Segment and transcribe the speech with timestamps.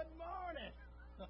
[0.00, 0.72] Good morning.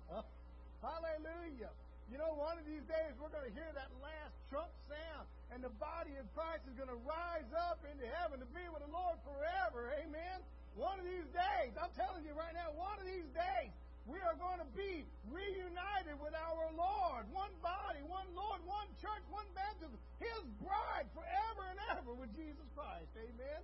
[0.86, 1.74] Hallelujah.
[2.06, 5.58] You know, one of these days we're going to hear that last trump sound, and
[5.58, 8.92] the body of Christ is going to rise up into heaven to be with the
[8.94, 9.90] Lord forever.
[9.98, 10.38] Amen.
[10.78, 13.74] One of these days, I'm telling you right now, one of these days,
[14.06, 17.26] we are going to be reunited with our Lord.
[17.34, 19.98] One body, one Lord, one church, one baptism.
[20.22, 23.10] His bride forever and ever with Jesus Christ.
[23.18, 23.60] Amen.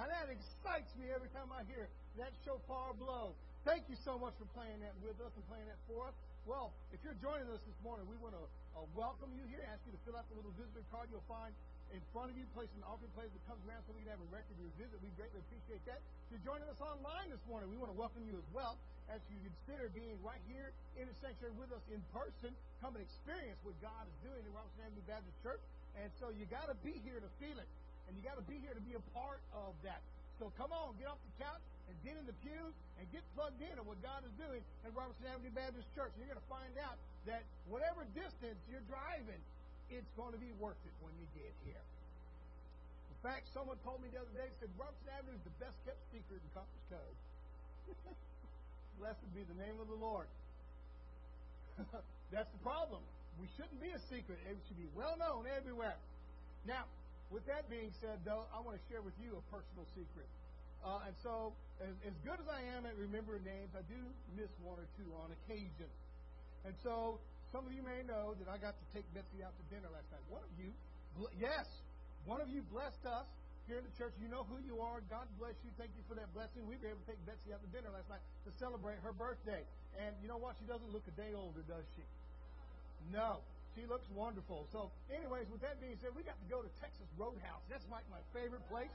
[0.00, 3.36] And that excites me every time I hear that shofar blow.
[3.66, 6.14] Thank you so much for playing that with us and playing that for us.
[6.46, 8.46] Well, if you're joining us this morning, we want to
[8.78, 11.50] uh, welcome you here, ask you to fill out the little visitor card you'll find
[11.90, 14.22] in front of you, place an offering plate that comes around so we can have
[14.22, 14.94] a record of your visit.
[15.02, 15.98] We greatly appreciate that.
[15.98, 18.78] If you're joining us online this morning, we want to welcome you as well
[19.10, 22.54] as you consider being right here in the sanctuary with us in person.
[22.78, 25.62] Come and experience what God is doing in Robertson Avenue Baptist Church.
[25.98, 27.70] And so you got to be here to feel it.
[28.06, 30.06] And you got to be here to be a part of that.
[30.36, 33.60] So come on, get off the couch and get in the pews and get plugged
[33.64, 36.12] in on what God is doing at Robertson Avenue Baptist Church.
[36.12, 37.40] And you're going to find out that
[37.72, 39.40] whatever distance you're driving,
[39.88, 41.84] it's going to be worth it when you get here.
[43.08, 45.98] In fact, someone told me the other day, said Robertson Avenue is the best kept
[46.12, 47.18] secret in Copperas Cove.
[49.00, 50.28] Blessed be the name of the Lord.
[52.34, 53.00] That's the problem.
[53.40, 54.36] We shouldn't be a secret.
[54.48, 55.96] It should be well known everywhere.
[56.64, 56.88] Now,
[57.30, 60.28] with that being said, though, I want to share with you a personal secret.
[60.86, 61.50] Uh, and so,
[61.82, 63.98] as, as, good as I am at remembering names, I do
[64.38, 65.90] miss one or two on occasion.
[66.62, 67.18] And so,
[67.50, 70.06] some of you may know that I got to take Betsy out to dinner last
[70.14, 70.22] night.
[70.30, 70.70] One of you,
[71.42, 71.66] yes,
[72.22, 73.26] one of you blessed us
[73.66, 74.14] here in the church.
[74.22, 75.02] You know who you are.
[75.10, 75.74] God bless you.
[75.74, 76.62] Thank you for that blessing.
[76.70, 79.66] We were able to take Betsy out to dinner last night to celebrate her birthday.
[79.98, 80.54] And you know what?
[80.62, 82.06] She doesn't look a day older, does she?
[83.10, 83.42] No.
[83.76, 84.64] She looks wonderful.
[84.72, 87.60] So, anyways, with that being said, we got to go to Texas Roadhouse.
[87.68, 88.90] That's like my favorite place.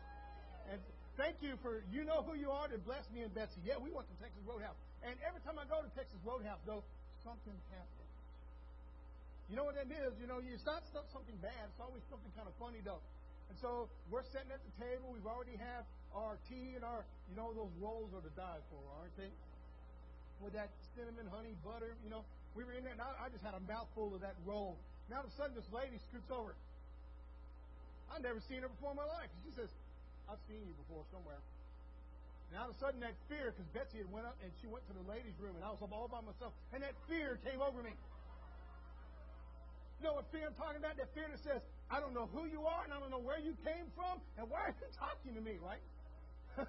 [0.74, 0.81] And
[1.22, 3.62] thank you for you know who you are to bless me and Betsy.
[3.62, 4.75] Yeah, we went to Texas Roadhouse.
[5.06, 6.81] And every time I go to Texas Roadhouse, though,
[7.22, 8.09] something happens.
[9.53, 10.17] You know what that is?
[10.17, 10.82] You know, it's not
[11.14, 11.61] something bad.
[11.70, 13.05] It's always something kind of funny, though.
[13.53, 15.14] And so we're sitting at the table.
[15.14, 15.85] We've already have
[16.16, 19.29] our tea and our, you know, those rolls are to die for, aren't they?
[20.41, 22.26] With that cinnamon, honey, butter, you know.
[22.56, 24.76] We were in there, and I, I just had a mouthful of that roll.
[25.08, 26.56] Now all of a sudden, this lady scoots over.
[28.12, 29.32] I've never seen her before in my life.
[29.48, 29.72] She says,
[30.28, 31.40] I've seen you before somewhere.
[32.52, 34.84] And all of a sudden, that fear, because Betsy had went up and she went
[34.92, 37.64] to the ladies' room, and I was up all by myself, and that fear came
[37.64, 37.96] over me.
[40.03, 41.00] You know what fear I'm talking about?
[41.00, 43.40] That fear that says, I don't know who you are, and I don't know where
[43.40, 45.84] you came from, and why are you talking to me, right?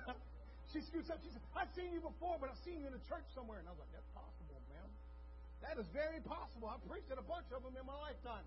[0.73, 1.19] she scoots up.
[1.23, 3.59] She says, I've seen you before, but I've seen you in a church somewhere.
[3.59, 4.42] And I was like, that's possible.
[5.63, 6.67] That is very possible.
[6.67, 8.43] I've preached at a bunch of them in my lifetime.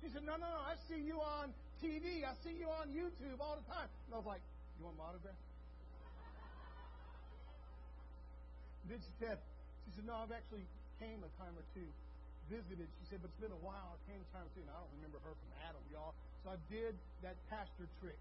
[0.00, 0.60] She said, No, no, no.
[0.64, 1.52] I see you on
[1.84, 2.24] TV.
[2.24, 3.88] I see you on YouTube all the time.
[4.08, 4.42] And I was like,
[4.80, 5.36] You want my autograph?
[8.84, 9.40] then she said,
[9.88, 10.64] She said, No, I've actually
[11.00, 11.88] came a time or two,
[12.48, 12.88] visited.
[13.00, 13.96] She said, But it's been a while.
[13.96, 14.64] I came a time or two.
[14.64, 16.16] And I don't remember her from Adam, y'all.
[16.44, 18.18] So I did that pastor trick.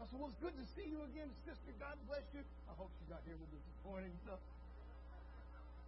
[0.00, 1.72] I said, Well, it's good to see you again, sister.
[1.76, 2.40] God bless you.
[2.68, 4.12] I hope she's not here with us this morning.
[4.24, 4.40] So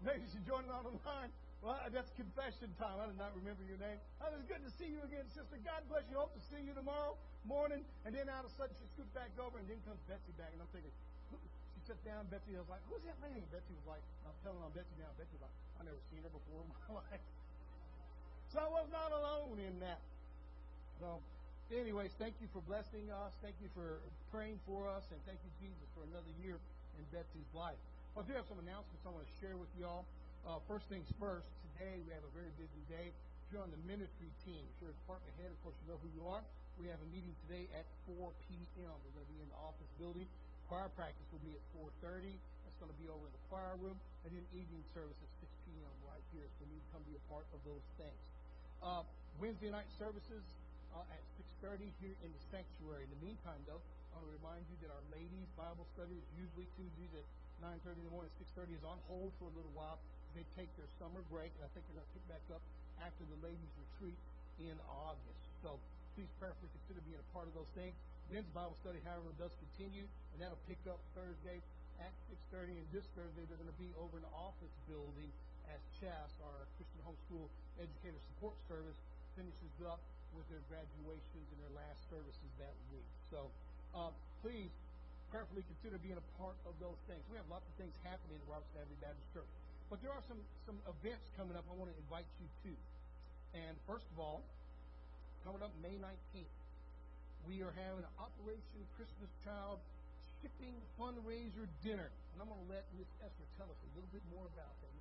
[0.05, 1.33] maybe she's joining on the line.
[1.65, 3.01] Well, that's confession time.
[3.01, 3.99] I did not remember your name.
[4.23, 5.57] Oh, it's good to see you again, sister.
[5.65, 6.21] God bless you.
[6.21, 7.17] Hope to see you tomorrow
[7.49, 7.83] morning.
[8.05, 10.53] And then all of sudden she scoots back over, and then comes Betsy back.
[10.53, 10.93] And I'm thinking,
[11.33, 12.29] she sits down.
[12.29, 13.43] Betsy was like, who's that lady?
[13.51, 15.11] Betsy was like, I'm telling on Betsy now.
[15.17, 17.25] Betsy was like, I've never seen her before in my life.
[18.53, 20.01] So I was not alone in that.
[21.03, 21.21] So,
[21.75, 23.35] anyways, thank you for blessing us.
[23.43, 24.01] Thank you for
[24.31, 25.05] praying for us.
[25.11, 26.57] And thank you, Jesus, for another year
[26.97, 27.79] in Betsy's life.
[28.15, 30.09] Well, I do have some announcements I want to share with y'all.
[30.47, 33.11] Uh, first things first, today we have a very busy day.
[33.11, 35.99] If you're on the ministry team, if you're a department head, of course you know
[35.99, 36.39] who you are.
[36.79, 38.95] We have a meeting today at 4 p.m.
[38.95, 40.31] We're going to be in the office building.
[40.71, 41.63] Choir practice will be at
[41.99, 42.31] 4.30.
[42.63, 43.99] That's going to be over in the choir room.
[44.23, 45.95] And then evening service at 6 p.m.
[46.07, 46.47] right here.
[46.63, 48.21] So you come be a part of those things.
[48.79, 49.03] Uh,
[49.43, 50.47] Wednesday night services
[50.95, 51.23] uh, at
[51.59, 53.03] 6.30 here in the sanctuary.
[53.03, 53.83] In the meantime, though,
[54.15, 57.27] I want to remind you that our ladies' Bible study is usually Tuesdays at
[57.83, 58.31] 9.30 in the morning.
[58.55, 59.99] 6.30 is on hold for a little while
[60.37, 62.61] they take their summer break, and I think they're going to pick back up
[63.01, 64.21] after the ladies' retreat
[64.61, 65.43] in August.
[65.65, 65.81] So
[66.13, 67.97] please prayerfully consider being a part of those things.
[68.29, 71.63] Men's Bible study, however, does continue, and that'll pick up Thursday
[72.03, 72.13] at
[72.53, 72.77] 6.30.
[72.77, 75.31] And this Thursday, they're going to be over in the office building
[75.73, 77.47] as CHAS, our Christian Homeschool
[77.81, 78.99] Educator Support Service,
[79.35, 80.03] finishes up
[80.35, 83.09] with their graduations and their last services that week.
[83.33, 83.49] So
[83.97, 84.13] uh,
[84.45, 84.71] please
[85.31, 87.23] prayerfully consider being a part of those things.
[87.31, 89.53] We have lots of things happening at Robertson Avenue Baptist Church.
[89.89, 92.73] But there are some, some events coming up I want to invite you to.
[93.55, 94.43] And first of all,
[95.47, 96.55] coming up May 19th,
[97.47, 99.79] we are having an Operation Christmas Child
[100.47, 102.07] Marketing Fundraiser Dinner.
[102.07, 104.96] And I'm going to let Miss Esther tell us a little bit more about that.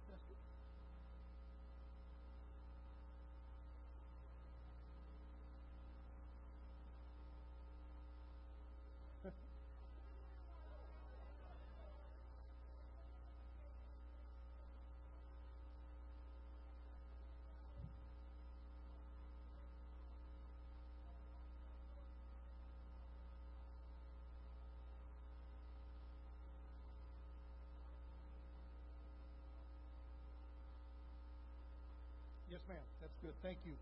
[32.68, 32.86] Ma'am.
[33.02, 33.36] That's good.
[33.46, 33.76] Thank you.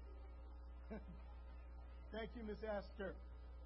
[2.16, 3.16] Thank you, Miss Esther.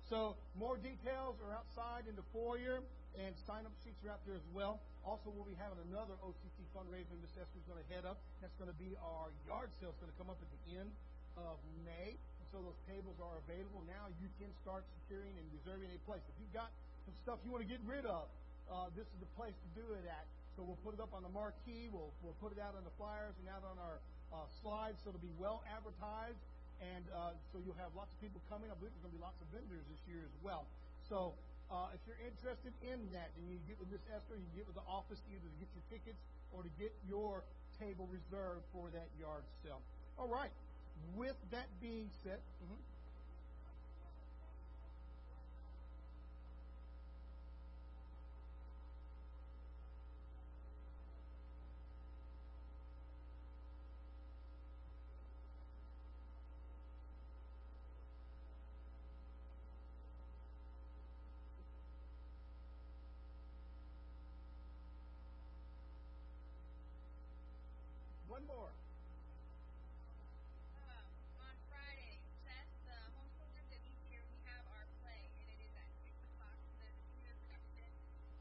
[0.08, 2.80] So more details are outside in the foyer,
[3.18, 4.80] and sign-up sheets are out there as well.
[5.04, 8.22] Also, we'll be having another OCC fundraiser Miss Esther's going to head up.
[8.40, 9.92] That's going to be our yard sale.
[9.92, 10.92] It's going to come up at the end
[11.36, 12.14] of May.
[12.16, 14.08] And so those tables are available now.
[14.22, 16.22] You can start securing and reserving a place.
[16.30, 16.69] If you've got
[17.10, 18.30] some stuff you want to get rid of,
[18.69, 20.28] uh, this is the place to do it at.
[20.56, 21.92] So we'll put it up on the marquee.
[21.92, 24.00] We'll, we'll put it out on the flyers and out on our
[24.33, 26.41] uh, slides, so it'll be well advertised,
[26.79, 28.69] and uh, so you'll have lots of people coming.
[28.69, 30.68] I believe there's going to be lots of vendors this year as well.
[31.09, 31.33] So
[31.71, 34.75] uh, if you're interested in that, then you get with Miss Esther, you get with
[34.79, 36.21] the office either to get your tickets
[36.56, 37.44] or to get your
[37.79, 39.83] table reserved for that yard sale.
[40.18, 40.51] All right.
[41.15, 42.80] With that being said, mm-hmm.
[68.37, 68.69] One more.
[70.85, 71.06] Um,
[71.42, 75.57] on Friday, Seth, the homeschool group that meets here, we have our play, and it
[75.66, 76.54] is at 6 o'clock.
[76.78, 77.90] The senior production,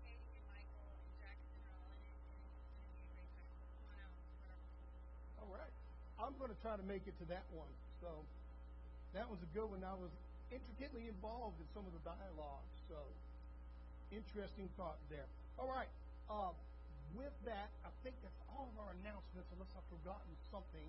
[0.04, 3.08] Katie and Michael and Jackson are all in it, and it's going to be a
[3.16, 3.56] great time.
[3.56, 5.00] So come on out and support our homeschool.
[5.40, 5.74] All right.
[6.20, 7.70] I'm going try to make it to that one.
[8.00, 8.10] So
[9.14, 9.82] that was a good one.
[9.82, 10.12] I was
[10.52, 12.66] intricately involved in some of the dialogue.
[12.86, 12.98] So
[14.12, 15.26] interesting thought there.
[15.58, 15.90] All right.
[16.28, 16.52] Uh,
[17.14, 20.88] with that, I think that's all of our announcements, unless I've forgotten something.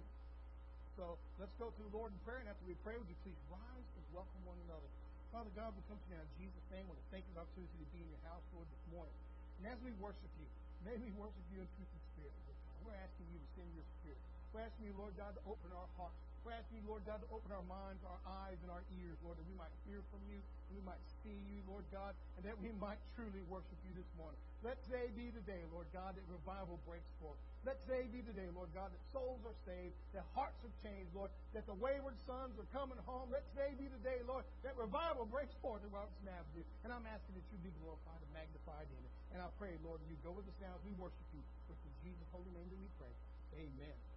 [0.97, 3.37] So let's go to the Lord in prayer, and after we pray, would you please
[3.53, 4.89] rise and welcome one another.
[5.29, 6.89] Father God, we come to you now in Jesus' name.
[6.89, 9.13] To thank you for the opportunity to be in your house, Lord, this morning.
[9.61, 10.47] And as we worship you,
[10.83, 12.33] may we worship you in truth and spirit.
[12.81, 14.36] We're asking you to send your spirit.
[14.57, 16.17] We're asking you, Lord God, to open our hearts.
[16.41, 19.37] We're asking you, Lord God, to open our minds, our eyes, and our ears, Lord,
[19.37, 22.57] that we might hear from you, that we might see you, Lord God, and that
[22.57, 24.41] we might truly worship you this morning.
[24.65, 27.37] Let today be the day, Lord God, that revival breaks forth.
[27.69, 31.13] Let today be the day, Lord God, that souls are saved, that hearts are changed,
[31.13, 33.29] Lord, that the wayward sons are coming home.
[33.29, 36.65] Let today be the day, Lord, that revival breaks forth in Robertson Avenue.
[36.81, 39.13] And I'm asking that you be glorified and magnified in it.
[39.37, 41.45] And I pray, Lord, that you go with us now as we worship you.
[41.69, 43.13] For in Jesus' holy name that we pray.
[43.61, 44.16] Amen.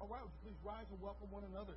[0.00, 1.74] You please rise and welcome one another?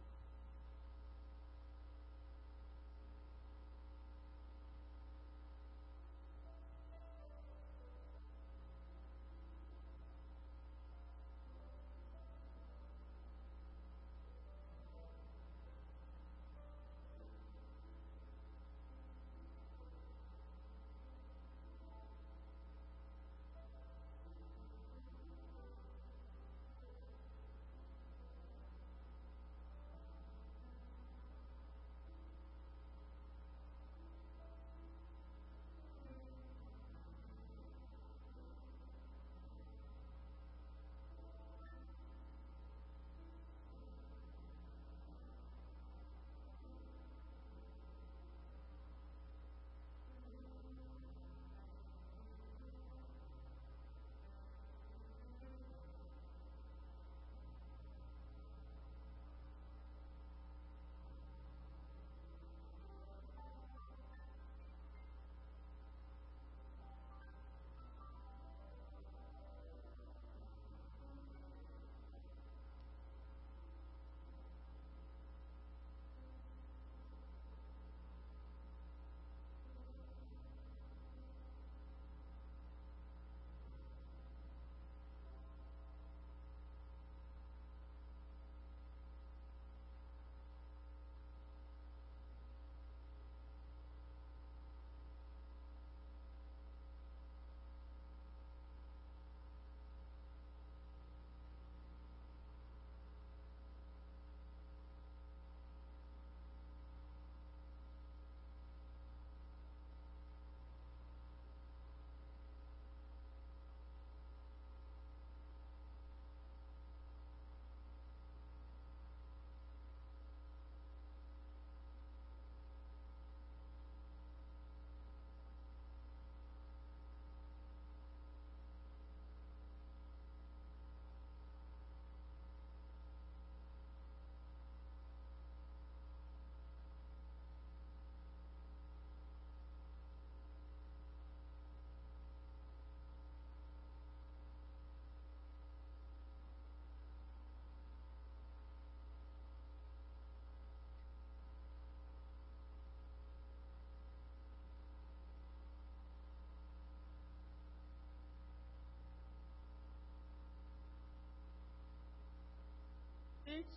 [163.51, 163.75] Seats.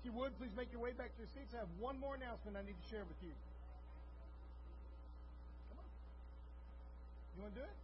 [0.00, 1.52] If you would, please make your way back to your seats.
[1.52, 3.36] I have one more announcement I need to share with you.
[5.68, 5.88] Come on.
[7.36, 7.76] You want to do it?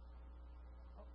[0.97, 1.05] Oh.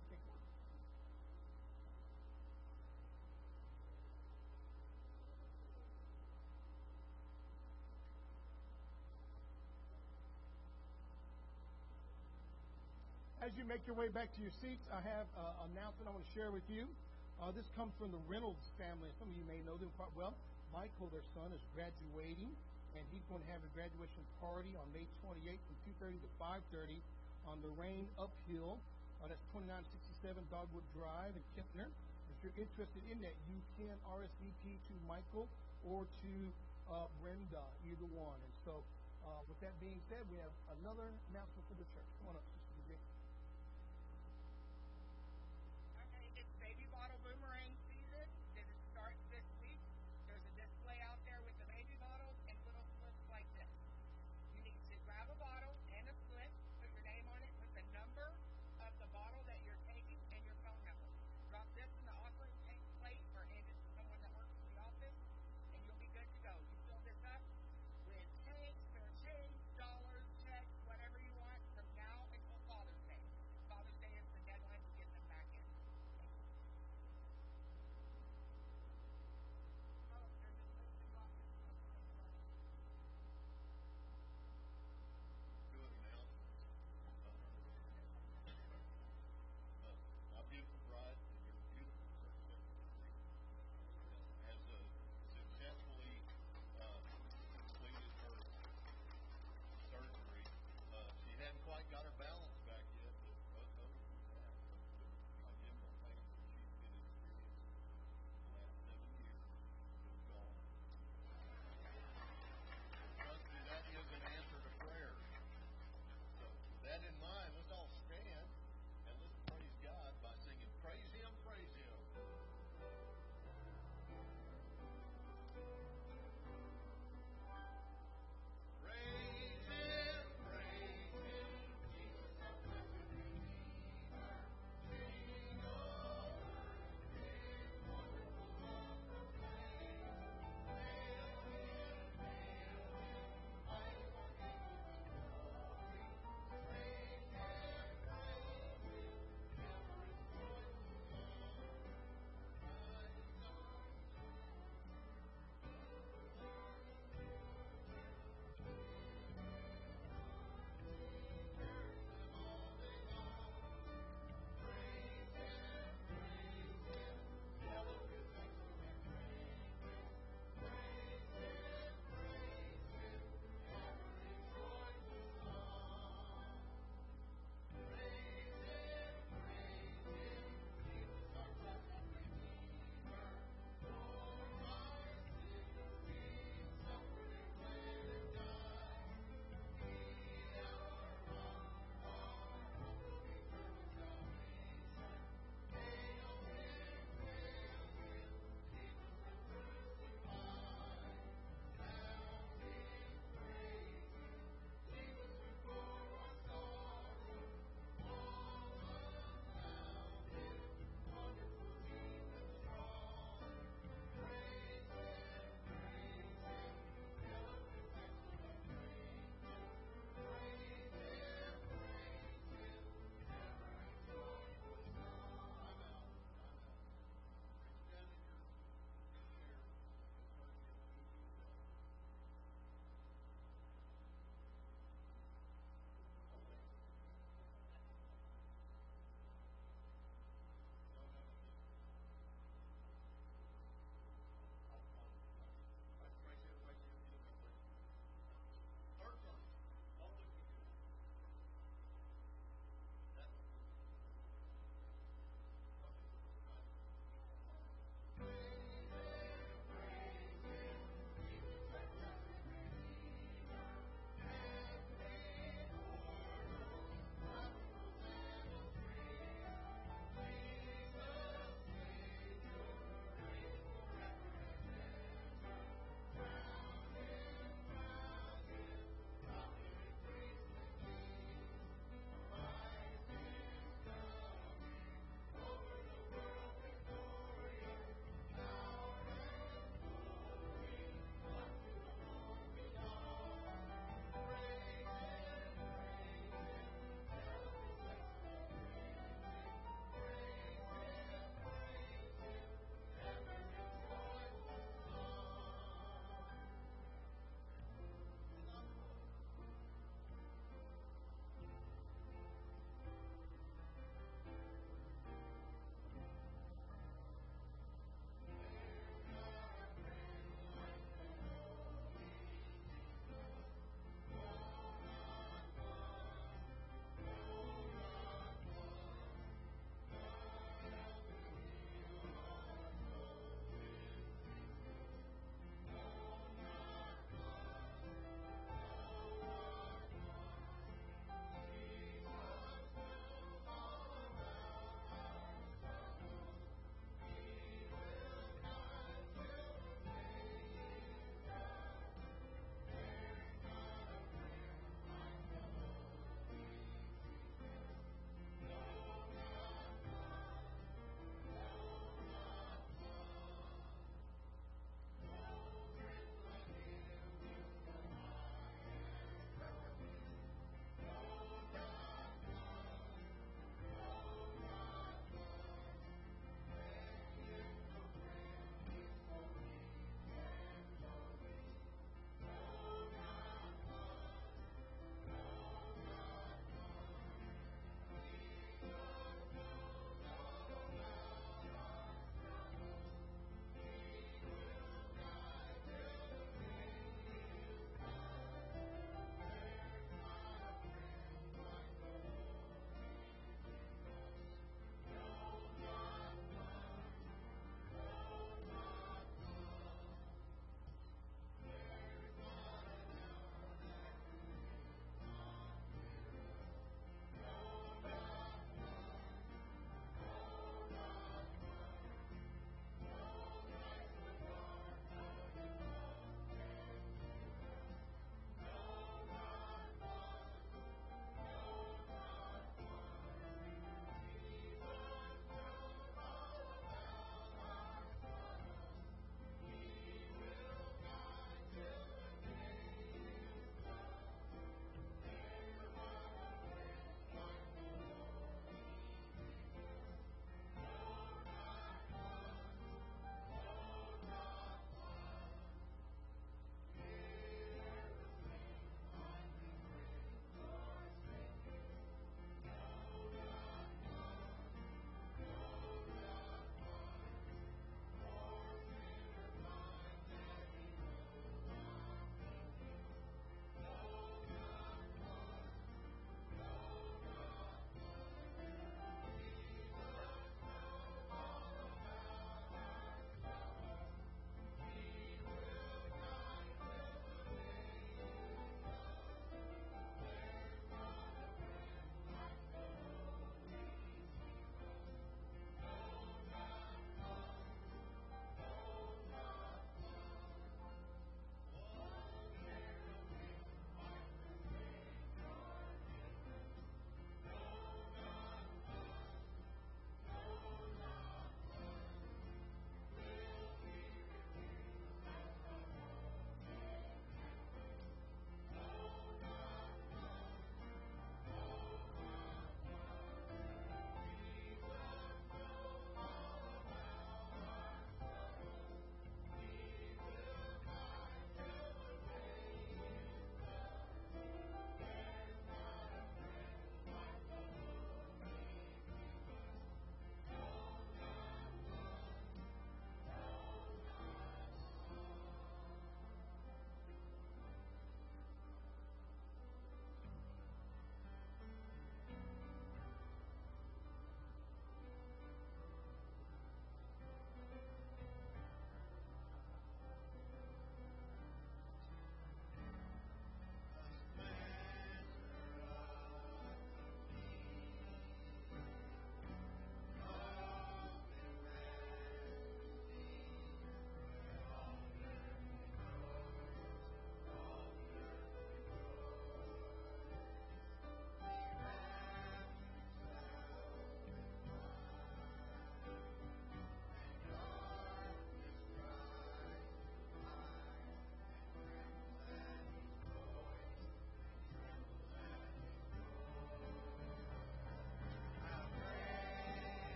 [13.43, 16.11] As you make your way back to your seats, I have uh, an announcement I
[16.15, 16.87] want to share with you.
[17.39, 19.11] Uh, this comes from the Reynolds family.
[19.19, 20.31] Some of you may know them quite well.
[20.71, 22.51] Michael, their son, is graduating,
[22.95, 25.77] and he's going to have a graduation party on May 28th from
[26.15, 26.99] 2:30 to 5:30
[27.47, 28.79] on the Rain Uphill.
[29.19, 31.87] Uh, that's 2967 Dogwood Drive in Kempner.
[32.31, 35.47] If you're interested in that, you can RSVP to Michael
[35.87, 36.33] or to
[36.91, 38.39] uh, Brenda, either one.
[38.39, 38.83] And so,
[39.23, 40.51] uh, with that being said, we have
[40.81, 42.09] another announcement for the church.
[42.19, 42.45] Come on up,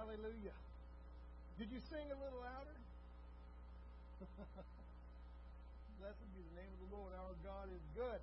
[0.00, 0.56] Hallelujah.
[1.60, 2.72] Did you sing a little louder?
[6.00, 7.12] Blessed be the name of the Lord.
[7.12, 8.16] Our God is good.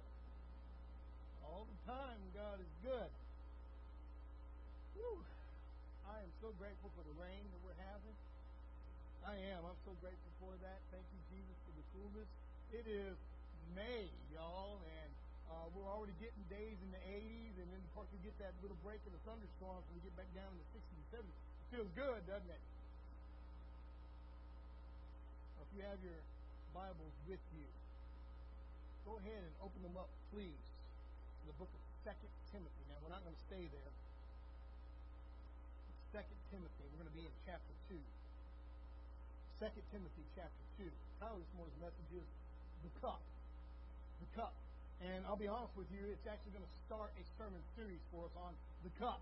[1.45, 3.13] All the time, God is good.
[4.97, 5.21] Whew.
[6.09, 8.17] I am so grateful for the rain that we're having.
[9.21, 9.61] I am.
[9.61, 10.81] I'm so grateful for that.
[10.89, 12.29] Thank you, Jesus, for the coolness.
[12.73, 13.13] It is
[13.77, 15.11] May, y'all, and
[15.53, 18.57] uh, we're already getting days in the 80s, and then of course we get that
[18.65, 21.46] little break in the thunderstorms, and we get back down in the 60s and 70s.
[21.71, 22.63] Feels good, doesn't it?
[25.59, 26.21] If you have your
[26.71, 27.67] Bibles with you,
[29.03, 30.63] go ahead and open them up, please,
[31.43, 32.83] the book of Second Timothy.
[32.87, 33.91] Now, we're not going to stay there.
[36.15, 36.87] Second Timothy.
[36.95, 37.99] We're going to be in chapter 2.
[39.59, 40.87] Second Timothy chapter 2.
[40.87, 42.27] The title this morning's message is
[42.87, 43.19] The Cup.
[44.23, 44.55] The Cup.
[45.03, 48.25] And I'll be honest with you, it's actually going to start a sermon series for
[48.25, 49.21] us on the cup.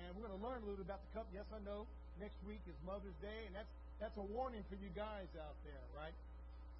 [0.00, 1.26] And we're going to learn a little bit about the cup.
[1.30, 1.86] Yes, I know
[2.18, 3.70] next week is Mother's Day, and that's
[4.02, 6.14] that's a warning for you guys out there, right?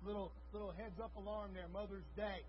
[0.02, 1.70] Little little heads up alarm there.
[1.70, 2.42] Mother's Day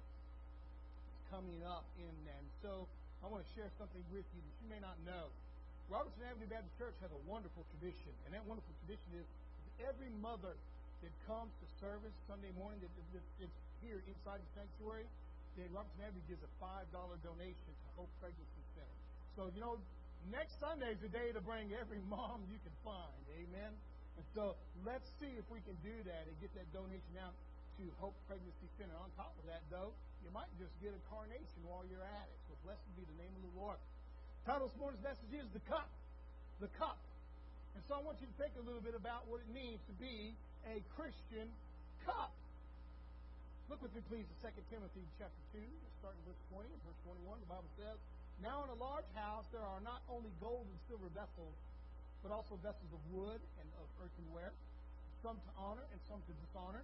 [1.30, 2.90] coming up, in and so
[3.22, 5.30] I want to share something with you that you may not know.
[5.90, 9.28] Robertson Avenue Baptist Church has a wonderful tradition, and that wonderful tradition is
[9.82, 10.58] every mother
[11.06, 12.90] that comes to service Sunday morning that,
[13.38, 15.06] it's here inside the sanctuary,
[15.54, 18.98] then Robertson Avenue gives a five dollar donation to Hope Pregnancy Center.
[19.38, 19.78] So you know,
[20.32, 23.22] next Sunday is the day to bring every mom you can find.
[23.36, 23.72] Amen.
[24.16, 24.56] And so
[24.88, 27.36] let's see if we can do that and get that donation out
[27.78, 28.96] to Hope Pregnancy Center.
[29.02, 29.92] On top of that, though,
[30.24, 32.38] you might just get a carnation while you're at it.
[32.48, 33.80] So blessed be the name of the Lord.
[34.48, 35.92] Title this morning's message is The Cup.
[36.64, 36.98] The Cup.
[37.76, 39.96] And so I want you to think a little bit about what it means to
[40.00, 40.32] be
[40.64, 41.52] a Christian
[42.08, 42.32] cup.
[43.68, 45.60] Look with me, please, to 2 Timothy chapter 2,
[46.00, 47.42] starting verse 20 and verse 21.
[47.44, 47.98] The Bible says,
[48.44, 51.56] Now in a large house there are not only gold and silver vessels,
[52.26, 54.52] but also vessels of wood and of earthenware,
[55.22, 56.82] some to honor and some to dishonor.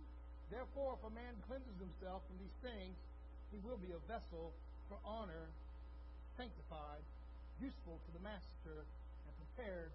[0.53, 2.95] Therefore, if a man cleanses himself from these things,
[3.49, 4.53] he will be a vessel
[4.87, 5.47] for honor,
[6.35, 7.03] sanctified,
[7.59, 8.83] useful to the master,
[9.25, 9.91] and prepared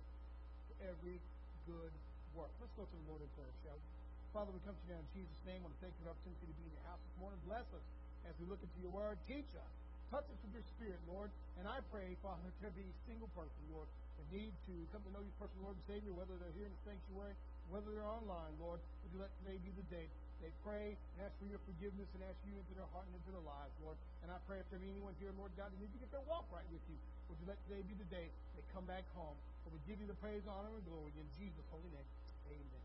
[0.69, 1.21] for every
[1.69, 1.93] good
[2.35, 2.53] work.
[2.61, 3.87] Let's go to the Lord in prayer, shall we?
[4.33, 5.65] Father, we come to you now in Jesus' name.
[5.65, 7.41] I want to thank you for the opportunity to be in your house this morning.
[7.49, 7.87] Bless us
[8.29, 9.17] as we look into your word.
[9.25, 9.73] Teach us.
[10.11, 11.31] Touch us with your spirit, Lord.
[11.59, 13.89] And I pray, Father, to be single person, Lord,
[14.19, 16.75] that need to come to know you personal Lord and Savior, whether they're here in
[16.75, 17.35] the sanctuary,
[17.69, 18.79] whether they're online, Lord.
[19.03, 20.07] Would you let today be the day
[20.45, 23.33] they pray and ask for your forgiveness and ask you into their heart and into
[23.33, 23.97] their lives, Lord.
[24.21, 26.25] And I pray if there be anyone here, Lord God, that needs to get their
[26.29, 26.97] walk right with you,
[27.33, 29.37] would you let today be the day they come back home?
[29.65, 32.09] And we give you the praise, honor, and glory in Jesus' holy name.
[32.53, 32.85] Amen.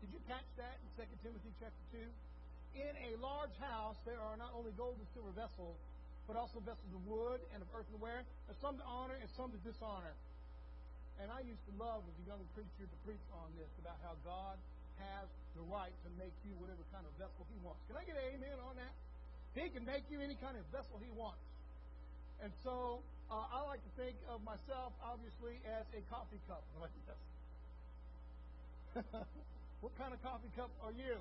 [0.00, 2.31] Did you catch that in 2 Timothy chapter 2?
[2.72, 5.76] In a large house, there are not only gold and silver vessels,
[6.24, 9.60] but also vessels of wood and of earthenware, and some to honor and some to
[9.60, 10.16] dishonor.
[11.20, 14.16] And I used to love as a young preacher to preach on this about how
[14.24, 14.56] God
[15.04, 17.84] has the right to make you whatever kind of vessel He wants.
[17.90, 18.94] Can I get an amen on that?
[19.52, 21.44] He can make you any kind of vessel He wants.
[22.40, 26.64] And so uh, I like to think of myself, obviously, as a coffee cup.
[29.80, 31.20] what kind of coffee cup are you?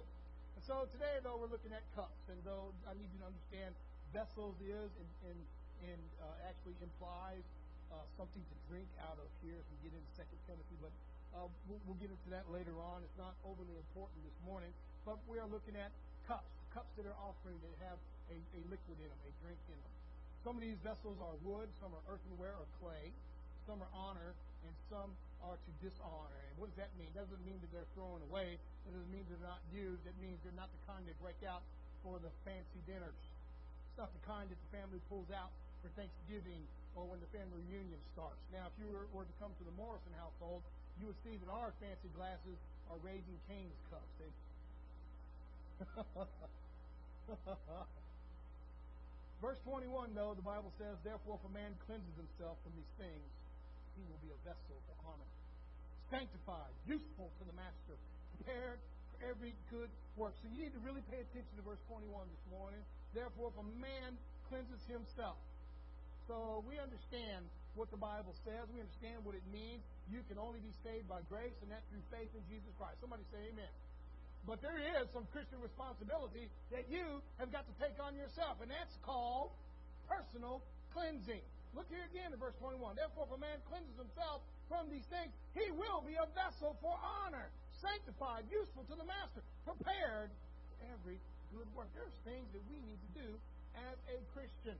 [0.56, 2.22] And so today, though, we're looking at cups.
[2.28, 3.72] And though I need you to understand
[4.12, 5.40] vessels is and, and,
[5.88, 7.44] and uh, actually implies
[7.92, 10.94] uh, something to drink out of here if we get into Second Timothy, but
[11.36, 13.04] uh, we'll, we'll, get into that later on.
[13.04, 14.72] It's not overly important this morning,
[15.08, 15.92] but we are looking at
[16.28, 18.00] cups, cups that are offering that have
[18.32, 19.94] a, a liquid in them, a drink in them.
[20.44, 23.12] Some of these vessels are wood, some are earthenware or clay,
[23.68, 24.36] some are honor,
[24.68, 25.12] and some
[25.48, 26.42] are to dishonor.
[26.50, 27.10] And what does that mean?
[27.10, 28.58] It doesn't mean that they're thrown away.
[28.58, 30.06] It doesn't mean they're not used.
[30.06, 31.62] It means they're not the kind that break out
[32.06, 33.18] for the fancy dinners.
[33.92, 36.62] It's not the kind that the family pulls out for Thanksgiving
[36.96, 38.40] or when the family reunion starts.
[38.52, 40.62] Now, if you were, to come to the Morrison household,
[41.00, 42.60] you would see that our fancy glasses
[42.92, 44.12] are Raising Cane's cups.
[44.20, 44.28] They
[49.42, 53.26] Verse 21, though, the Bible says, Therefore, if a man cleanses himself from these things,
[53.98, 55.31] he will be a vessel for honor,
[56.12, 57.96] sanctified, useful to the master,
[58.38, 58.78] prepared
[59.16, 59.88] for every good
[60.20, 60.36] work.
[60.44, 62.84] So you need to really pay attention to verse 21 this morning.
[63.16, 64.20] Therefore, if a man
[64.52, 65.40] cleanses himself.
[66.28, 67.48] So we understand
[67.80, 68.68] what the Bible says.
[68.76, 69.80] We understand what it means.
[70.12, 73.00] You can only be saved by grace, and that through faith in Jesus Christ.
[73.00, 73.72] Somebody say amen.
[74.44, 78.68] But there is some Christian responsibility that you have got to take on yourself, and
[78.68, 79.56] that's called
[80.10, 80.60] personal
[80.92, 81.46] cleansing.
[81.72, 83.00] Look here again in verse 21.
[83.00, 86.96] Therefore, if a man cleanses himself from these things, he will be a vessel for
[87.04, 87.52] honor,
[87.84, 91.20] sanctified, useful to the master, prepared for every
[91.52, 91.92] good work.
[91.92, 93.30] There's things that we need to do
[93.76, 94.80] as a Christian.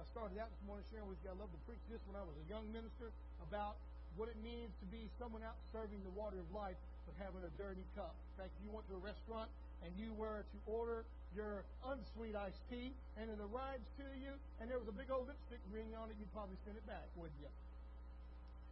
[0.00, 1.32] I started out this morning sharing with you.
[1.32, 3.12] I love to preach this when I was a young minister
[3.44, 3.76] about
[4.16, 6.76] what it means to be someone out serving the water of life
[7.08, 8.12] but having a dirty cup.
[8.12, 9.48] In fact, if you went to a restaurant
[9.84, 14.68] and you were to order your unsweet iced tea and it arrives to you and
[14.68, 17.40] there was a big old lipstick ring on it, you'd probably send it back, wouldn't
[17.40, 17.48] you?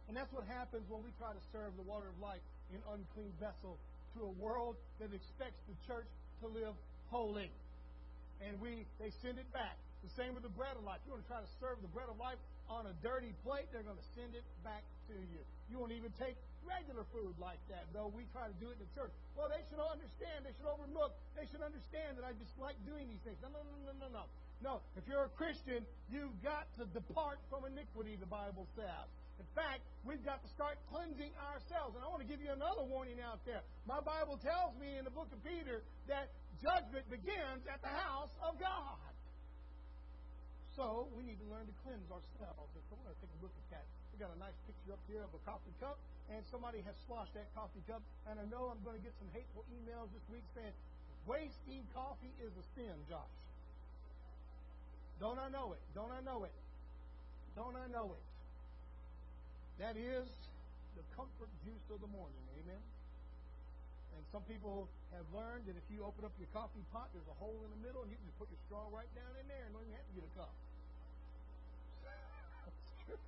[0.07, 3.33] And that's what happens when we try to serve the water of life in unclean
[3.41, 3.81] vessels
[4.17, 6.07] to a world that expects the church
[6.41, 6.77] to live
[7.09, 7.49] holy.
[8.43, 9.79] And we they send it back.
[10.05, 11.01] The same with the bread of life.
[11.07, 12.37] You want to try to serve the bread of life
[12.69, 15.41] on a dirty plate, they're going to send it back to you.
[15.69, 18.85] You won't even take regular food like that, though we try to do it in
[18.85, 19.13] the church.
[19.37, 20.45] Well, they should understand.
[20.45, 21.13] They should overlook.
[21.37, 23.37] They should understand that I just like doing these things.
[23.41, 24.25] No, no, no, no, no, no.
[24.63, 29.07] No, if you're a Christian, you've got to depart from iniquity, the Bible says.
[29.39, 31.95] In fact, we've got to start cleansing ourselves.
[31.95, 33.63] And I want to give you another warning out there.
[33.83, 36.31] My Bible tells me in the book of Peter that
[36.63, 38.99] judgment begins at the house of God.
[40.75, 42.71] So we need to learn to cleanse ourselves.
[42.75, 43.85] And so we're going to take a look at that.
[44.11, 45.99] We've got a nice picture up here of a coffee cup,
[46.31, 48.03] and somebody has sloshed that coffee cup.
[48.27, 50.71] And I know I'm going to get some hateful emails this week saying
[51.27, 53.35] wasting coffee is a sin, Josh.
[55.19, 55.83] Don't I know it?
[55.95, 56.55] Don't I know it?
[57.55, 58.23] Don't I know it?
[59.79, 60.23] That is
[60.95, 62.39] the comfort juice of the morning.
[62.55, 62.79] Amen.
[64.15, 67.35] And some people have learned that if you open up your coffee pot, there's a
[67.35, 69.67] hole in the middle, and you can just put your straw right down in there
[69.67, 70.55] and don't even have to get a cup.
[72.71, 73.19] it's true.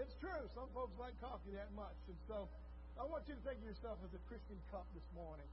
[0.00, 0.42] It's true.
[0.56, 2.00] Some folks like coffee that much.
[2.08, 2.48] And so
[2.96, 5.48] I want you to think of yourself as a Christian cup this morning.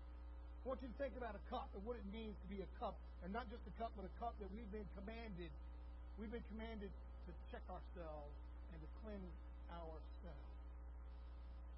[0.63, 2.69] I want you to think about a cup and what it means to be a
[2.79, 2.95] cup.
[3.27, 5.51] And not just a cup, but a cup that we've been commanded.
[6.15, 6.95] We've been commanded
[7.27, 8.31] to check ourselves
[8.71, 9.35] and to cleanse
[9.73, 10.53] ourselves.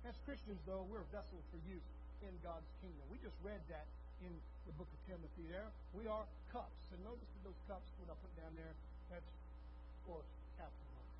[0.05, 1.89] As Christians, though, we're vessels for use
[2.21, 3.03] in God's kingdom.
[3.09, 3.87] We just read that
[4.21, 4.31] in
[4.69, 5.69] the book of Timothy there.
[5.97, 6.23] We are
[6.53, 6.83] cups.
[6.93, 8.73] And notice that those cups, what I put down there,
[9.09, 11.19] that's, of course, capitalized.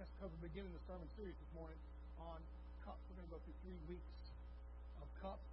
[0.00, 1.78] That's because we're beginning the sermon series this morning
[2.22, 2.38] on
[2.86, 3.02] cups.
[3.10, 4.18] We're going to go through three weeks
[5.02, 5.50] of cups.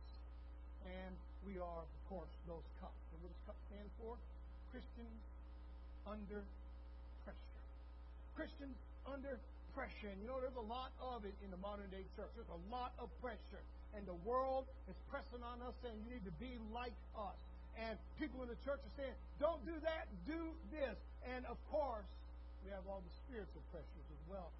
[0.85, 3.01] And we are, of course, those cups.
[3.13, 4.13] And what does cup stand for?
[4.69, 5.19] Christians
[6.05, 6.41] under
[7.25, 7.61] pressure.
[8.37, 8.77] Christians
[9.09, 9.39] under
[9.75, 10.09] pressure.
[10.09, 12.31] And you know, there's a lot of it in the modern day church.
[12.33, 13.61] There's a lot of pressure
[13.95, 17.39] and the world is pressing on us saying you need to be like us.
[17.79, 20.95] And people in the church are saying, don't do that, do this.
[21.31, 22.07] And of course,
[22.63, 24.51] we have all the spiritual pressures as well.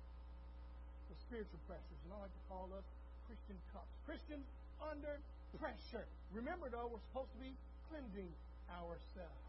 [1.11, 1.99] The spiritual pressures.
[2.07, 2.87] And I like to call us
[3.27, 3.91] Christian cups.
[4.07, 4.47] Christians
[4.83, 5.19] under
[5.59, 6.07] pressure.
[6.31, 7.55] Remember, though, we're supposed to be
[7.91, 8.31] cleansing
[8.71, 9.47] ourselves.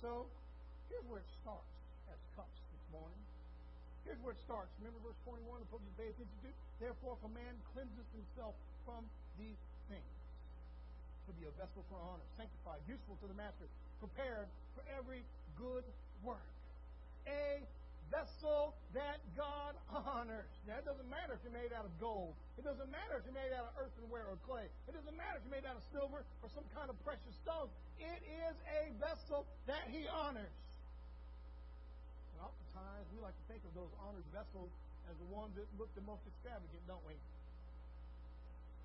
[0.00, 0.28] So
[0.88, 1.72] here's where it starts
[2.12, 3.20] as cups this morning.
[4.04, 4.68] Here's where it starts.
[4.80, 6.50] Remember verse 21, the book you attention to?
[6.80, 8.52] Therefore, if a man cleanses himself
[8.84, 9.08] from
[9.40, 9.56] these
[9.88, 10.14] things,
[11.24, 13.64] to be a vessel for honor, sanctified, useful to the master,
[13.96, 14.44] prepared
[14.76, 15.24] for every
[15.56, 15.84] good
[16.20, 16.44] work.
[17.24, 17.64] A
[18.12, 20.52] vessel that God honors.
[20.68, 22.36] Now, it doesn't matter if you're made out of gold.
[22.60, 24.68] It doesn't matter if you're made out of earthenware or clay.
[24.84, 27.72] It doesn't matter if you're made out of silver or some kind of precious stone.
[27.96, 30.52] It is a vessel that He honors
[32.74, 34.68] times we like to think of those honored vessels
[35.06, 37.14] as the ones that look the most extravagant, don't we?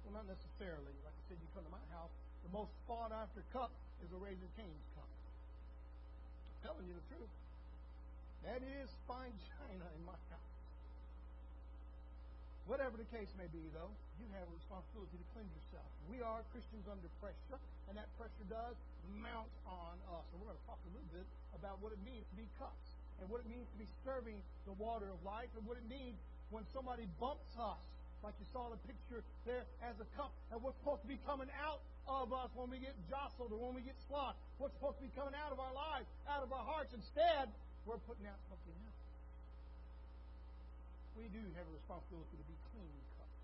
[0.05, 0.93] Well, not necessarily.
[1.03, 2.12] Like I said, you come to my house,
[2.45, 3.72] the most sought after cup
[4.05, 5.10] is a Raising Cane's cup.
[5.10, 7.34] I'm telling you the truth.
[8.47, 10.55] That is fine china in my house.
[12.70, 13.89] Whatever the case may be, though,
[14.22, 15.89] you have a responsibility to cleanse yourself.
[16.05, 17.57] We are Christians under pressure,
[17.89, 18.78] and that pressure does
[19.18, 20.22] mount on us.
[20.30, 21.26] And we're going to talk a little bit
[21.57, 22.89] about what it means to be cups
[23.22, 26.18] and what it means to be serving the water of life and what it means
[26.50, 27.80] when somebody bumps us,
[28.24, 31.48] like you saw the picture there as a cup, and what's supposed to be coming
[31.62, 35.06] out of us when we get jostled or when we get sloshed, what's supposed to
[35.06, 36.92] be coming out of our lives, out of our hearts.
[36.92, 37.48] Instead,
[37.86, 39.00] we're putting out something else.
[41.16, 43.40] We do have a responsibility to be clean cups?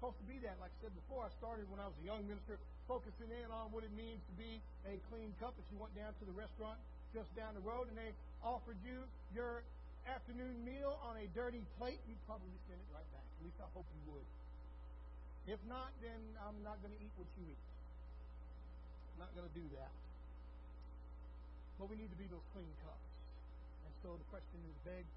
[0.00, 2.24] Supposed to be that, like I said before, I started when I was a young
[2.24, 2.56] minister,
[2.88, 4.58] focusing in on what it means to be
[4.88, 5.52] a clean cup.
[5.60, 6.80] If you went down to the restaurant
[7.14, 8.10] just down the road and they
[8.42, 9.02] offered you
[9.34, 9.62] your
[10.06, 13.26] afternoon meal on a dirty plate, you'd probably send it right back.
[13.26, 14.26] At least I hope you would.
[15.48, 17.62] If not, then I'm not going to eat what you eat.
[19.16, 19.92] I'm not going to do that.
[21.80, 23.08] But we need to be those clean cups.
[23.88, 25.10] And so the question is begged,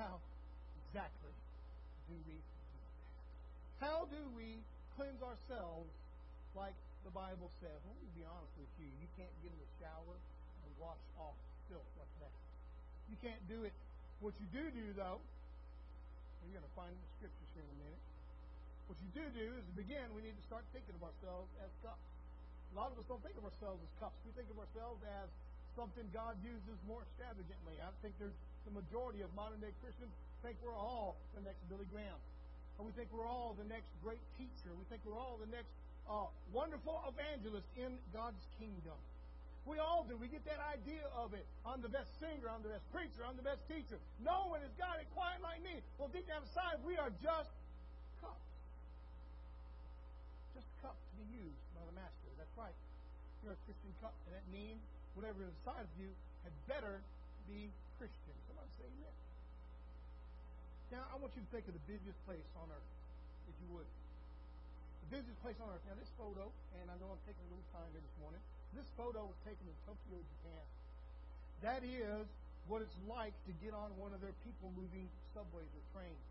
[0.00, 0.18] how
[0.88, 1.34] exactly
[2.08, 2.58] do we do that?
[3.84, 4.60] How do we
[4.96, 5.88] cleanse ourselves
[6.56, 7.78] like the Bible says?
[7.84, 8.88] Let me be honest with you.
[9.00, 10.16] You can't get in the shower
[10.80, 11.36] wash off
[11.68, 12.34] filth like that.
[13.12, 13.76] You can't do it.
[14.24, 15.20] What you do do, though,
[16.44, 18.02] you're going to find the scriptures here in a minute.
[18.90, 21.70] What you do do is to begin, we need to start thinking of ourselves as
[21.84, 22.02] cups.
[22.72, 24.18] A lot of us don't think of ourselves as cups.
[24.26, 25.30] We think of ourselves as
[25.78, 27.78] something God uses more extravagantly.
[27.78, 28.34] I think there's
[28.66, 30.10] the majority of modern day Christians
[30.42, 32.16] think we're all the next Billy Graham.
[32.80, 34.72] Or we think we're all the next great teacher.
[34.72, 35.70] We think we're all the next
[36.08, 38.96] uh, wonderful evangelist in God's kingdom.
[39.70, 40.18] We all do.
[40.18, 41.46] We get that idea of it.
[41.62, 42.50] I'm the best singer.
[42.50, 43.22] I'm the best preacher.
[43.22, 44.02] I'm the best teacher.
[44.18, 45.78] No one has got it quite like me.
[45.94, 47.54] Well, deep down inside, we are just
[48.18, 48.50] cups.
[50.58, 52.34] Just cups to be used by the Master.
[52.34, 52.74] That's right.
[53.46, 54.82] You're a Christian cup, and that means
[55.14, 56.10] whatever is inside of you
[56.42, 56.98] had better
[57.46, 57.70] be
[58.02, 58.34] Christian.
[58.50, 59.14] Somebody say amen.
[60.90, 62.90] Now, I want you to think of the busiest place on earth,
[63.46, 63.86] if you would.
[65.06, 65.86] The busiest place on earth.
[65.86, 66.50] Now, this photo,
[66.82, 68.42] and I know I'm taking a little time here this morning.
[68.74, 70.64] This photo was taken in Tokyo, Japan.
[71.62, 72.26] That is
[72.68, 76.24] what it's like to get on one of their people moving subways or trains.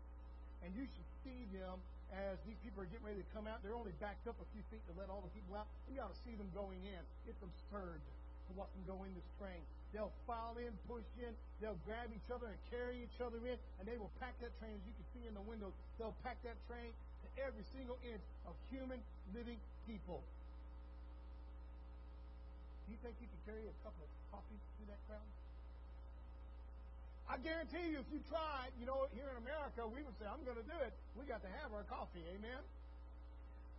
[0.64, 1.80] And you should see them
[2.10, 3.62] as these people are getting ready to come out.
[3.62, 5.68] They're only backed up a few feet to let all the people out.
[5.88, 7.02] You ought to see them going in.
[7.28, 9.62] It's absurd to watch them go in this train.
[9.94, 13.84] They'll file in, push in, they'll grab each other and carry each other in, and
[13.86, 16.54] they will pack that train, as you can see in the windows, they'll pack that
[16.70, 19.02] train to every single inch of human
[19.34, 19.58] living
[19.90, 20.22] people.
[22.90, 25.30] You think you could carry a cup of coffee through that crowd?
[27.30, 30.42] I guarantee you, if you tried, you know, here in America, we would say, I'm
[30.42, 30.90] going to do it.
[31.14, 32.26] We got to have our coffee.
[32.34, 32.58] Amen?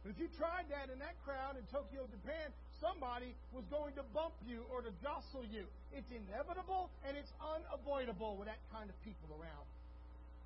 [0.01, 4.03] But if you tried that in that crowd in Tokyo, Japan, somebody was going to
[4.15, 5.67] bump you or to jostle you.
[5.91, 9.67] It's inevitable and it's unavoidable with that kind of people around.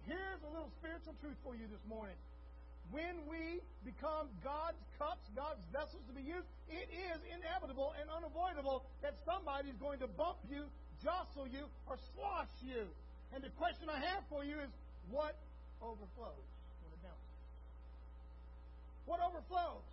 [0.10, 2.18] Here's a little spiritual truth for you this morning
[2.92, 8.86] when we become God's cups, God's vessels to be used, it is inevitable and unavoidable
[9.02, 10.66] that somebody is going to bump you,
[11.04, 12.86] jostle you, or slosh you.
[13.34, 14.70] And the question I have for you is
[15.10, 15.36] what
[15.82, 16.50] overflows?
[19.06, 19.86] What overflows?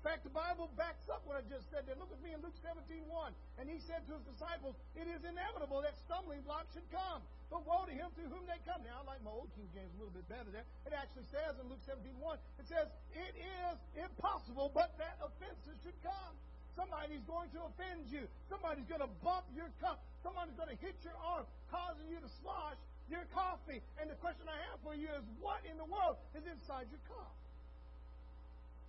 [0.00, 1.92] In fact, the Bible backs up what I just said there.
[2.00, 3.60] Look at me in Luke 17 1.
[3.60, 7.20] And he said to his disciples, It is inevitable that stumbling blocks should come.
[7.52, 8.80] But woe to him through whom they come.
[8.80, 10.64] Now, I like my old King James a little bit better there.
[10.88, 15.76] It actually says in Luke 17 1, it says, It is impossible, but that offenses
[15.84, 16.32] should come.
[16.72, 18.24] Somebody's going to offend you.
[18.48, 20.00] Somebody's going to bump your cup.
[20.24, 22.80] Somebody's going to hit your arm, causing you to slosh
[23.12, 23.84] your coffee.
[24.00, 27.04] And the question I have for you is, what in the world is inside your
[27.04, 27.36] cup?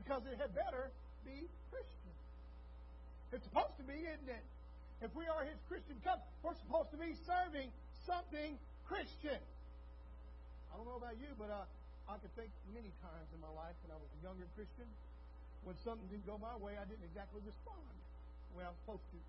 [0.02, 0.90] Because it had better
[1.24, 2.14] be Christian.
[3.32, 4.46] It's supposed to be, isn't it?
[5.06, 7.70] If we are His Christian cup, we're supposed to be serving
[8.10, 8.58] something
[8.90, 9.40] Christian.
[10.70, 11.66] I don't know about you, but uh,
[12.10, 14.90] I can think many times in my life when I was a younger Christian,
[15.64, 17.86] when something didn't go my way, I didn't exactly respond
[18.52, 19.20] the way I was supposed to.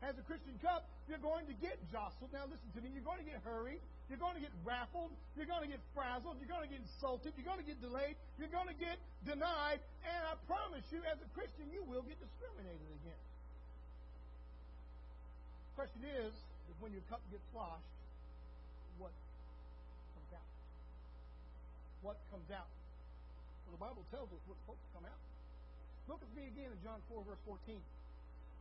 [0.00, 2.32] As a Christian cup, you're going to get jostled.
[2.32, 2.88] Now, listen to me.
[2.96, 3.84] You're going to get hurried.
[4.10, 5.14] You're going to get raffled.
[5.38, 6.42] You're going to get frazzled.
[6.42, 7.30] You're going to get insulted.
[7.38, 8.18] You're going to get delayed.
[8.42, 9.78] You're going to get denied.
[10.02, 13.30] And I promise you, as a Christian, you will get discriminated against.
[15.70, 17.86] The question is, is when your cup gets sloshed,
[18.98, 19.14] what
[20.18, 20.50] comes out?
[22.02, 22.66] What comes out?
[23.64, 25.22] Well, the Bible tells us what's supposed to come out.
[26.10, 27.78] Look at me again in John 4, verse 14.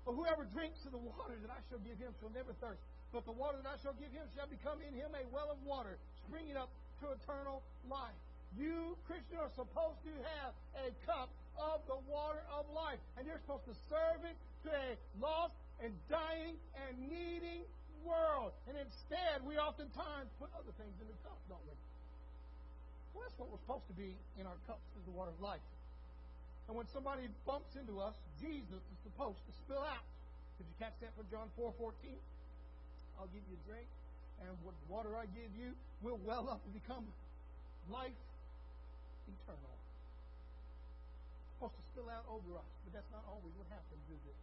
[0.05, 2.85] For whoever drinks of the water that I shall give him shall never thirst.
[3.11, 5.57] But the water that I shall give him shall become in him a well of
[5.65, 5.97] water,
[6.27, 6.69] springing up
[7.01, 8.17] to eternal life.
[8.57, 13.01] You, Christian, are supposed to have a cup of the water of life.
[13.17, 14.89] And you're supposed to serve it to a
[15.21, 17.65] lost and dying and needing
[18.05, 18.53] world.
[18.69, 21.75] And instead, we oftentimes put other things in the cup, don't we?
[23.13, 25.63] Well, that's what we're supposed to be in our cups is the water of life.
[26.69, 30.05] And when somebody bumps into us, Jesus is supposed to spill out.
[30.61, 32.13] Did you catch that from John 4 14?
[33.19, 33.87] I'll give you a drink,
[34.39, 37.03] and what water I give you will well up and become
[37.91, 38.15] life
[39.27, 39.75] eternal.
[41.43, 44.39] It's supposed to spill out over us, but that's not always what happens, is it?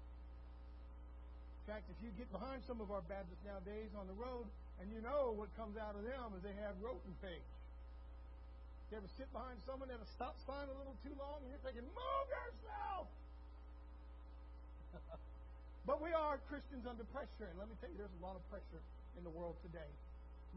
[1.64, 4.46] In fact, if you get behind some of our Baptists nowadays on the road,
[4.78, 7.50] and you know what comes out of them is they have rotten face.
[8.92, 11.64] You ever sit behind someone at a stop sign a little too long and you're
[11.64, 13.10] thinking, move yourself?
[15.86, 17.46] but we are Christians under pressure.
[17.46, 18.82] And let me tell you, there's a lot of pressure
[19.14, 19.86] in the world today.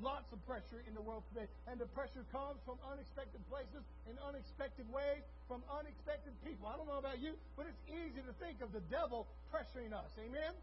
[0.02, 1.46] Lots of pressure in the world today.
[1.70, 6.66] And the pressure comes from unexpected places, in unexpected ways, from unexpected people.
[6.66, 10.10] I don't know about you, but it's easy to think of the devil pressuring us.
[10.18, 10.56] Amen?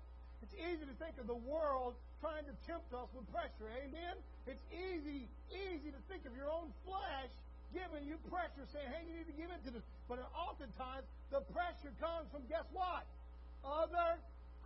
[0.42, 3.70] It's easy to think of the world trying to tempt us with pressure.
[3.70, 4.18] Amen?
[4.50, 7.30] It's easy, easy to think of your own flesh
[7.74, 9.84] giving you pressure, saying, hey, you need to give in to this.
[10.08, 13.04] But oftentimes, the pressure comes from, guess what?
[13.66, 14.16] Other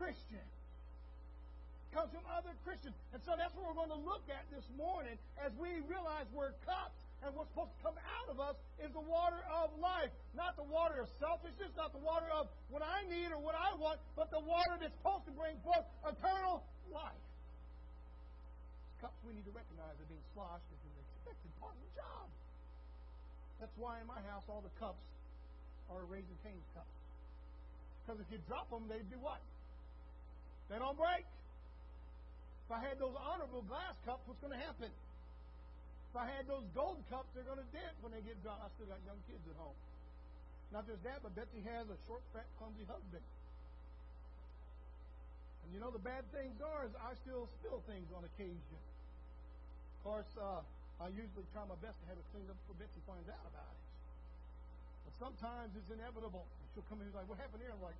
[0.00, 0.48] Christians.
[1.92, 2.96] Comes from other Christians.
[3.12, 6.56] And so that's what we're going to look at this morning as we realize we're
[6.64, 10.08] cups And what's supposed to come out of us is the water of life.
[10.32, 13.76] Not the water of selfishness, not the water of what I need or what I
[13.76, 17.24] want, but the water that's supposed to bring forth eternal life.
[19.04, 22.24] Cups we need to recognize are being sloshed as an expected part of the job.
[23.60, 25.04] That's why in my house all the cups
[25.92, 26.96] are Raising Cane's cups.
[28.00, 29.44] Because if you drop them, they do what?
[30.70, 31.26] They don't break.
[32.64, 34.86] If I had those honorable glass cups, what's going to happen?
[34.86, 38.62] If I had those gold cups, they're going to dent when they get dropped.
[38.62, 39.74] I still got young kids at home.
[40.70, 43.26] Not just that, but Betsy has a short, fat, clumsy husband.
[45.66, 48.78] And you know the bad things are is I still spill things on occasion.
[49.98, 50.62] Of course, uh,
[51.02, 53.74] I usually try my best to have it cleaned up before Betsy finds out about
[53.74, 53.86] it.
[55.10, 56.46] But sometimes it's inevitable.
[56.74, 57.98] She'll come in and be like, "What happened here?" I'm like,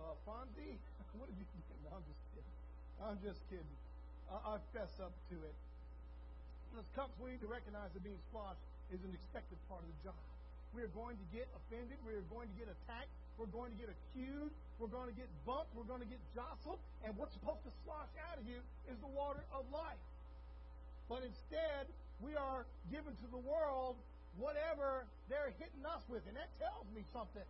[0.00, 0.78] uh, "Fonzie,
[1.18, 2.56] what did you do?" No, I'm just kidding.
[3.02, 3.78] I'm just kidding.
[4.32, 5.56] I, I fess up to it.
[6.74, 8.58] Those cups we need to recognize that being sloshed
[8.90, 10.18] is an expected part of the job.
[10.74, 12.02] We are going to get offended.
[12.02, 13.12] We are going to get attacked.
[13.38, 14.54] We're going to get accused.
[14.82, 15.70] We're going to get bumped.
[15.78, 16.82] We're going to get jostled.
[17.06, 18.58] And what's supposed to slosh out of you
[18.90, 20.02] is the water of life.
[21.06, 21.86] But instead,
[22.18, 23.94] we are given to the world
[24.34, 26.26] whatever they're hitting us with.
[26.26, 27.46] And that tells me something.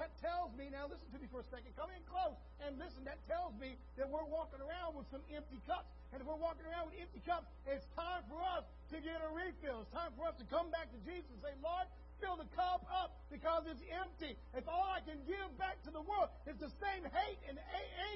[0.00, 2.32] That tells me, now listen to me for a second, come in close
[2.64, 3.04] and listen.
[3.04, 5.92] That tells me that we're walking around with some empty cups.
[6.16, 9.28] And if we're walking around with empty cups, it's time for us to get a
[9.28, 9.84] refill.
[9.84, 11.84] It's time for us to come back to Jesus and say, Lord,
[12.16, 14.40] fill the cup up because it's empty.
[14.56, 17.60] If all I can give back to the world is the same hate and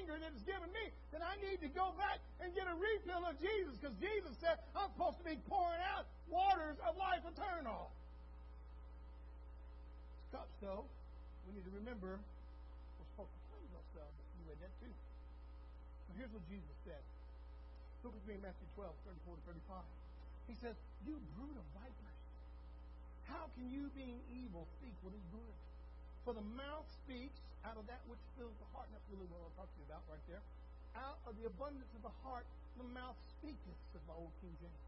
[0.01, 3.29] anger that it's given me, then I need to go back and get a refill
[3.29, 7.93] of Jesus because Jesus said I'm supposed to be pouring out waters of life eternal.
[10.33, 10.89] Cups, though,
[11.45, 14.15] we need to remember we're supposed to cleanse ourselves.
[14.37, 14.93] You read that too.
[16.07, 17.01] So here's what Jesus said.
[18.05, 18.89] Look with me in Matthew 12,
[19.25, 19.81] 34 to 35.
[20.45, 22.19] He says, You brood of vipers,
[23.25, 25.55] how can you, being evil, speak what is good?
[26.21, 28.85] For the mouth speaks out of that which fills the heart.
[28.89, 30.41] And that's really what I'll talk to you about right there.
[30.97, 32.45] Out of the abundance of the heart,
[32.77, 34.81] the mouth speaketh, says my old King James.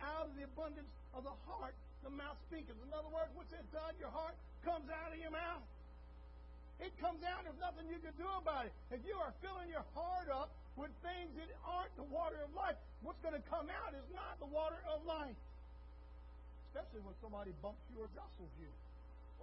[0.00, 2.76] Out of the abundance of the heart, the mouth speaketh.
[2.80, 4.32] In other words, what's inside your heart
[4.64, 5.64] comes out of your mouth.
[6.80, 7.44] It comes out.
[7.44, 8.72] There's nothing you can do about it.
[8.88, 10.48] If you are filling your heart up
[10.80, 14.40] with things that aren't the water of life, what's going to come out is not
[14.40, 15.36] the water of life.
[16.72, 18.70] Especially when somebody bumps you or jostles you,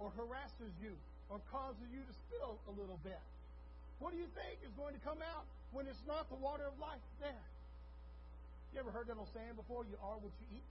[0.02, 0.98] or harasses you,
[1.30, 3.22] or causes you to spill a little bit.
[4.02, 6.74] What do you think is going to come out when it's not the water of
[6.82, 7.46] life there?
[8.72, 9.84] You ever heard that old saying before?
[9.88, 10.68] You are what you eat.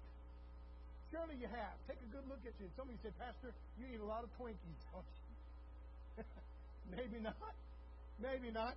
[1.12, 1.76] Surely you have.
[1.88, 2.68] Take a good look at you.
[2.76, 6.24] Somebody said, Pastor, you eat a lot of Twinkies, don't you?
[6.98, 7.56] Maybe not.
[8.20, 8.76] Maybe not.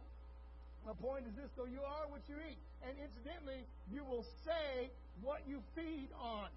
[0.86, 2.56] My point is this, though, you are what you eat.
[2.86, 4.88] And incidentally, you will say
[5.20, 6.48] what you feed on.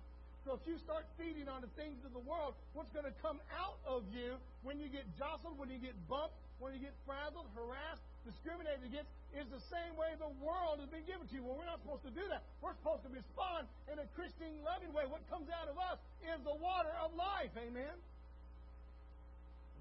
[0.46, 3.40] So if you start feeding on the things of the world, what's going to come
[3.56, 7.48] out of you when you get jostled, when you get bumped, when you get frazzled,
[7.56, 11.44] harassed, discriminated against, is the same way the world has been given to you.
[11.44, 12.46] Well, we're not supposed to do that.
[12.62, 15.06] We're supposed to respond in a Christian, loving way.
[15.10, 17.52] What comes out of us is the water of life.
[17.58, 17.96] Amen.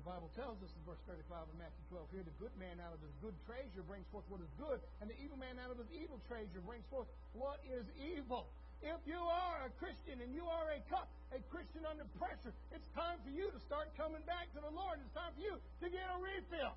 [0.02, 2.90] The Bible tells us in verse 35 of Matthew 12 here, the good man out
[2.90, 5.78] of his good treasure brings forth what is good, and the evil man out of
[5.78, 7.06] his evil treasure brings forth
[7.38, 8.50] what is evil.
[8.82, 12.90] If you are a Christian and you are a cup, a Christian under pressure, it's
[12.98, 14.98] time for you to start coming back to the Lord.
[14.98, 16.74] It's time for you to get a refill.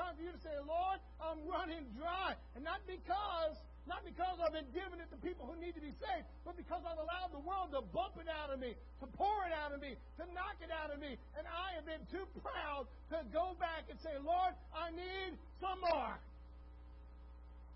[0.00, 2.32] Time for you to say, Lord, I'm running dry.
[2.56, 5.92] And not because not because I've been giving it to people who need to be
[5.98, 9.44] saved, but because I've allowed the world to bump it out of me, to pour
[9.44, 11.18] it out of me, to knock it out of me.
[11.36, 15.80] And I have been too proud to go back and say, Lord, I need some
[15.82, 16.16] more.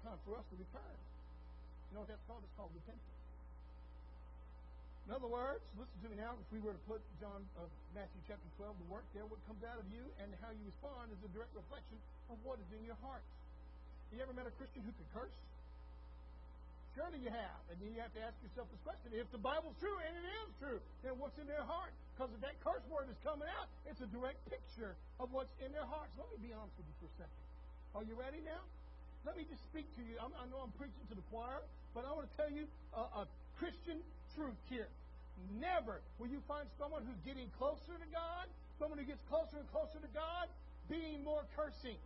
[0.06, 0.96] Time for us to return.
[1.90, 2.40] You know what that's called?
[2.46, 3.13] It's called repentance.
[5.04, 6.32] In other words, listen to me now.
[6.40, 9.60] If we were to put John uh, Matthew chapter 12 to work there, what comes
[9.60, 12.00] out of you and how you respond is a direct reflection
[12.32, 13.20] of what is in your heart.
[14.16, 15.36] You ever met a Christian who could curse?
[16.96, 17.60] Surely you have.
[17.68, 19.12] And then you have to ask yourself this question.
[19.12, 21.92] If the Bible's true, and it is true, then what's in their heart?
[22.14, 25.74] Because if that curse word is coming out, it's a direct picture of what's in
[25.74, 26.14] their hearts.
[26.16, 27.42] Let me be honest with you for a second.
[27.92, 28.62] Are you ready now?
[29.26, 30.16] Let me just speak to you.
[30.22, 31.60] I'm, i know I'm preaching to the choir,
[31.92, 33.98] but I want to tell you a, a Christian
[34.34, 34.88] truth here.
[35.58, 38.46] Never will you find someone who's getting closer to God,
[38.78, 40.46] someone who gets closer and closer to God,
[40.90, 41.98] being more cursing.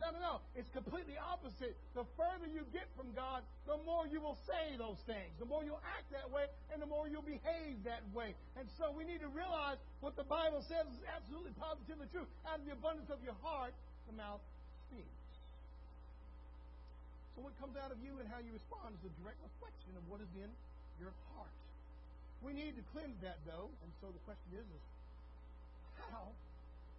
[0.00, 0.34] No, no, no.
[0.56, 1.76] It's completely opposite.
[1.92, 5.60] The further you get from God, the more you will say those things, the more
[5.60, 8.32] you'll act that way, and the more you'll behave that way.
[8.56, 12.24] And so we need to realize what the Bible says is absolutely positively true.
[12.48, 13.76] Out of the abundance of your heart,
[14.08, 14.40] the mouth
[14.88, 15.28] speaks.
[17.36, 20.04] So what comes out of you and how you respond is a direct reflection of
[20.08, 20.48] what is in
[21.00, 21.52] your heart.
[22.42, 23.70] We need to cleanse that, though.
[23.70, 24.84] And so the question is, is
[26.10, 26.26] how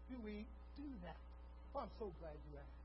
[0.08, 0.48] do we
[0.80, 1.20] do that?
[1.76, 2.82] Well, I'm so glad you asked.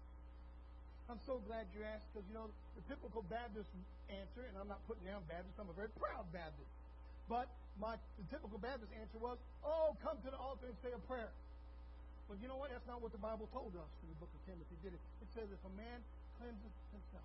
[1.09, 3.71] I'm so glad you asked because, you know, the typical Baptist
[4.13, 6.69] answer, and I'm not putting down Baptist, I'm a very proud Baptist.
[7.33, 7.49] But
[7.81, 11.33] my the typical Baptist answer was, oh, come to the altar and say a prayer.
[12.29, 12.69] But you know what?
[12.69, 15.01] That's not what the Bible told us in the book of Timothy, did it?
[15.25, 15.97] It says if a man
[16.37, 17.25] cleanses himself.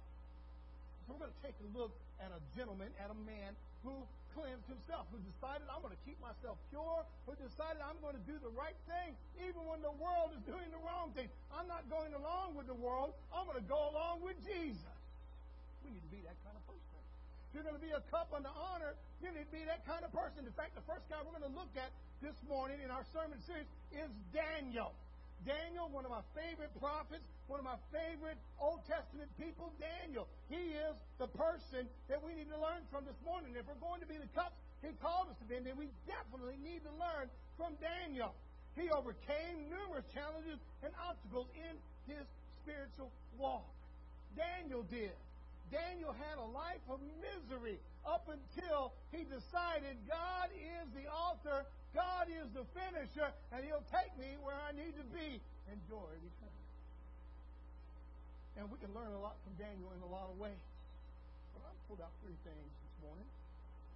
[1.04, 1.92] So we're going to take a look
[2.24, 3.52] at a gentleman, at a man
[3.84, 3.92] who
[4.34, 8.26] cleansed himself, who decided I'm going to keep myself pure, who decided I'm going to
[8.26, 11.30] do the right thing even when the world is doing the wrong thing.
[11.54, 13.14] I'm not going along with the world.
[13.30, 14.98] I'm going to go along with Jesus.
[15.86, 17.00] We need to be that kind of person.
[17.50, 20.02] If you're going to be a cup unto honor, you need to be that kind
[20.02, 20.42] of person.
[20.42, 21.94] In fact, the first guy we're going to look at
[22.26, 24.92] this morning in our sermon series is Daniel.
[25.46, 30.28] Daniel, one of my favorite prophets, one of my favorite Old Testament people, Daniel.
[30.48, 33.52] He is the person that we need to learn from this morning.
[33.60, 36.60] If we're going to be the cups he called us to be, then we definitely
[36.64, 37.28] need to learn
[37.60, 38.36] from Daniel.
[38.76, 41.76] He overcame numerous challenges and obstacles in
[42.08, 42.24] his
[42.64, 43.68] spiritual walk.
[44.36, 45.14] Daniel did.
[45.72, 52.26] Daniel had a life of misery up until he decided God is the author God
[52.30, 55.38] is the finisher, and He'll take me where I need to be.
[55.70, 56.10] Enjoy.
[58.58, 60.62] And we can learn a lot from Daniel in a lot of ways.
[61.58, 63.26] But I've pulled out three things this morning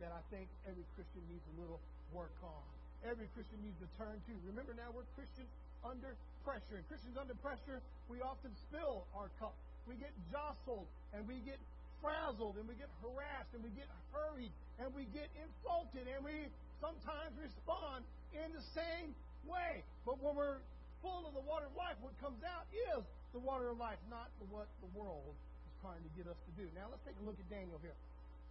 [0.02, 1.82] that I think every Christian needs a little
[2.14, 2.66] work on.
[3.06, 4.34] Every Christian needs to turn to.
[4.50, 5.50] Remember now, we're Christians
[5.86, 6.82] under pressure.
[6.82, 9.54] And Christians under pressure, we often spill our cup.
[9.86, 11.62] We get jostled and we get
[12.02, 16.50] frazzled and we get harassed and we get hurried and we get insulted and we
[16.82, 19.14] sometimes respond in the same
[19.46, 19.84] way.
[20.06, 20.62] But when we're
[21.02, 23.02] full of the water of life, what comes out is
[23.34, 26.66] the water of life, not what the world is trying to get us to do.
[26.74, 27.96] Now let's take a look at Daniel here.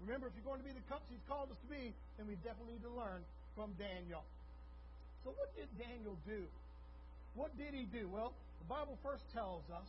[0.04, 2.36] Remember, if you're going to be the cups he's called us to be, then we
[2.44, 3.24] definitely need to learn
[3.56, 4.22] from Daniel.
[5.24, 6.44] So what did Daniel do?
[7.32, 8.06] What did he do?
[8.12, 9.88] Well, the Bible first tells us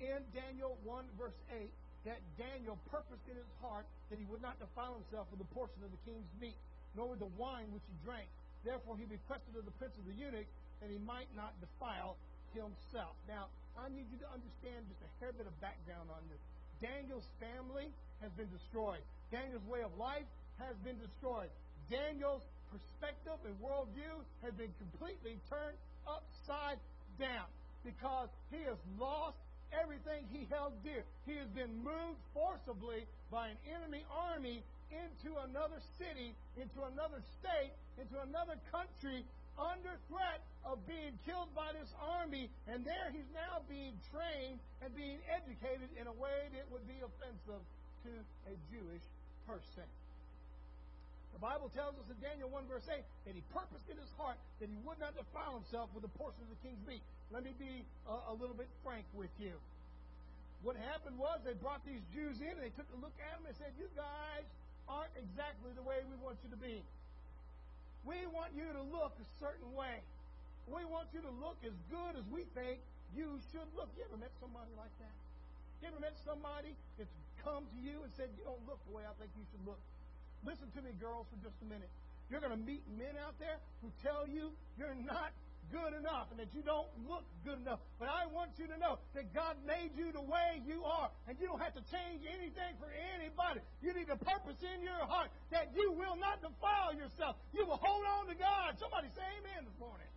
[0.00, 1.68] in Daniel 1, verse 8,
[2.08, 5.80] that Daniel purposed in his heart that he would not defile himself with a portion
[5.84, 6.56] of the king's meat
[6.96, 8.28] nor the wine which he drank.
[8.64, 12.16] Therefore he requested of the prince of the eunuchs that he might not defile
[12.52, 13.14] himself.
[13.28, 16.42] Now, I need you to understand just a hair bit of background on this.
[16.82, 19.04] Daniel's family has been destroyed.
[19.30, 20.26] Daniel's way of life
[20.58, 21.48] has been destroyed.
[21.88, 25.76] Daniel's perspective and worldview has been completely turned
[26.08, 26.78] upside
[27.18, 27.46] down
[27.84, 29.36] because he has lost
[29.72, 31.04] everything he held dear.
[31.26, 37.72] He has been moved forcibly by an enemy army into another city, into another state,
[37.98, 39.24] into another country
[39.58, 44.88] under threat of being killed by this army, and there he's now being trained and
[44.96, 47.60] being educated in a way that would be offensive
[48.04, 48.12] to
[48.48, 49.04] a Jewish
[49.44, 49.84] person.
[51.36, 54.36] The Bible tells us in Daniel 1 verse 8 that he purposed in his heart
[54.60, 57.04] that he would not defile himself with a portion of the king's meat.
[57.32, 59.54] Let me be a, a little bit frank with you.
[60.60, 63.48] What happened was they brought these Jews in and they took a look at them
[63.48, 64.44] and said, You guys
[64.90, 66.82] aren't exactly the way we want you to be.
[68.02, 70.02] We want you to look a certain way.
[70.66, 72.82] We want you to look as good as we think
[73.14, 73.86] you should look.
[73.94, 75.14] You ever met somebody like that?
[75.80, 77.14] You ever met somebody that's
[77.46, 79.80] come to you and said, You don't look the way I think you should look?
[80.42, 81.88] Listen to me, girls, for just a minute.
[82.28, 85.34] You're going to meet men out there who tell you you're not
[85.70, 87.80] good enough and that you don't look good enough.
[87.98, 91.38] But I want you to know that God made you the way you are, and
[91.38, 93.62] you don't have to change anything for anybody.
[93.80, 97.38] You need a purpose in your heart that you will not defile yourself.
[97.54, 98.76] You will hold on to God.
[98.78, 100.10] Somebody say amen this morning.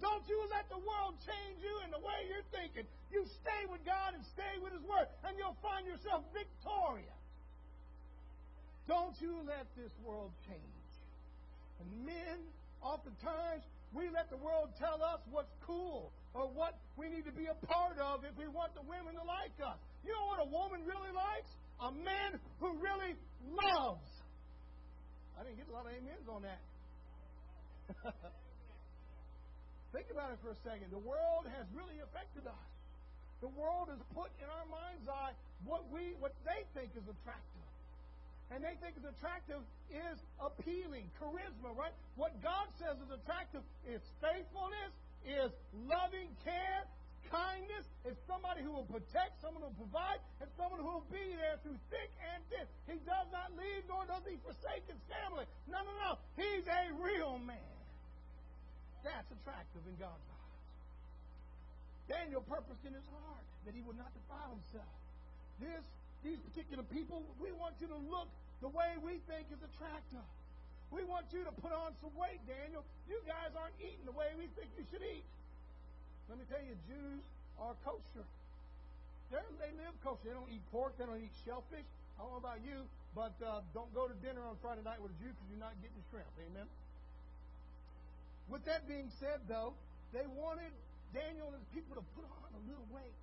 [0.00, 2.88] Don't you let the world change you in the way you're thinking.
[3.12, 7.20] You stay with God and stay with His Word, and you'll find yourself victorious.
[8.88, 10.90] Don't you let this world change.
[11.84, 12.40] And men,
[12.80, 17.46] oftentimes, we let the world tell us what's cool or what we need to be
[17.50, 19.78] a part of if we want the women to like us.
[20.06, 21.50] You know what a woman really likes?
[21.82, 23.18] A man who really
[23.50, 24.06] loves.
[25.34, 26.60] I didn't get a lot of amens on that.
[29.96, 30.94] Think about it for a second.
[30.94, 32.70] The world has really affected us.
[33.42, 35.34] The world has put in our mind's eye
[35.64, 37.69] what we what they think is attractive
[38.50, 39.62] and they think is attractive
[39.94, 41.94] is appealing, charisma, right?
[42.18, 44.90] What God says is attractive is faithfulness,
[45.22, 45.50] is
[45.86, 46.82] loving care,
[47.30, 51.22] kindness, is somebody who will protect, someone who will provide, and someone who will be
[51.38, 52.66] there through thick and thin.
[52.90, 55.46] He does not leave, nor does he forsake his family.
[55.70, 56.10] No, no, no.
[56.34, 57.78] He's a real man.
[59.06, 60.66] That's attractive in God's eyes.
[62.10, 64.94] Daniel purposed in his heart that he would not defile himself.
[65.62, 65.86] This
[66.22, 68.28] these particular people, we want you to look
[68.60, 70.24] the way we think is attractive.
[70.92, 72.82] We want you to put on some weight, Daniel.
[73.06, 75.24] You guys aren't eating the way we think you should eat.
[76.28, 77.22] Let me tell you, Jews
[77.62, 78.26] are kosher.
[79.30, 80.26] They're, they live kosher.
[80.26, 80.98] They don't eat pork.
[80.98, 81.86] They don't eat shellfish.
[82.18, 82.84] I don't know about you,
[83.14, 85.78] but uh, don't go to dinner on Friday night with a Jew because you're not
[85.78, 86.28] getting shrimp.
[86.50, 86.66] Amen?
[88.50, 89.78] With that being said, though,
[90.10, 90.74] they wanted
[91.14, 93.14] Daniel and his people to put on a little weight.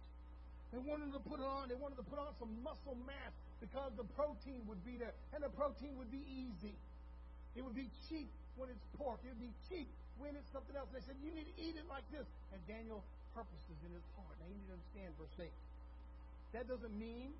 [0.72, 1.68] They wanted to put on.
[1.68, 5.41] They wanted to put on some muscle mass because the protein would be there, and
[5.41, 6.76] the protein would be easy.
[7.58, 9.18] It would be cheap when it's pork.
[9.26, 9.89] It would be cheap
[10.22, 10.89] when it's something else.
[10.93, 12.26] They said, You need to eat it like this.
[12.53, 13.01] And Daniel
[13.34, 14.38] purposes in his heart.
[14.38, 15.49] Now you need to understand verse 8.
[16.53, 17.34] That doesn't mean,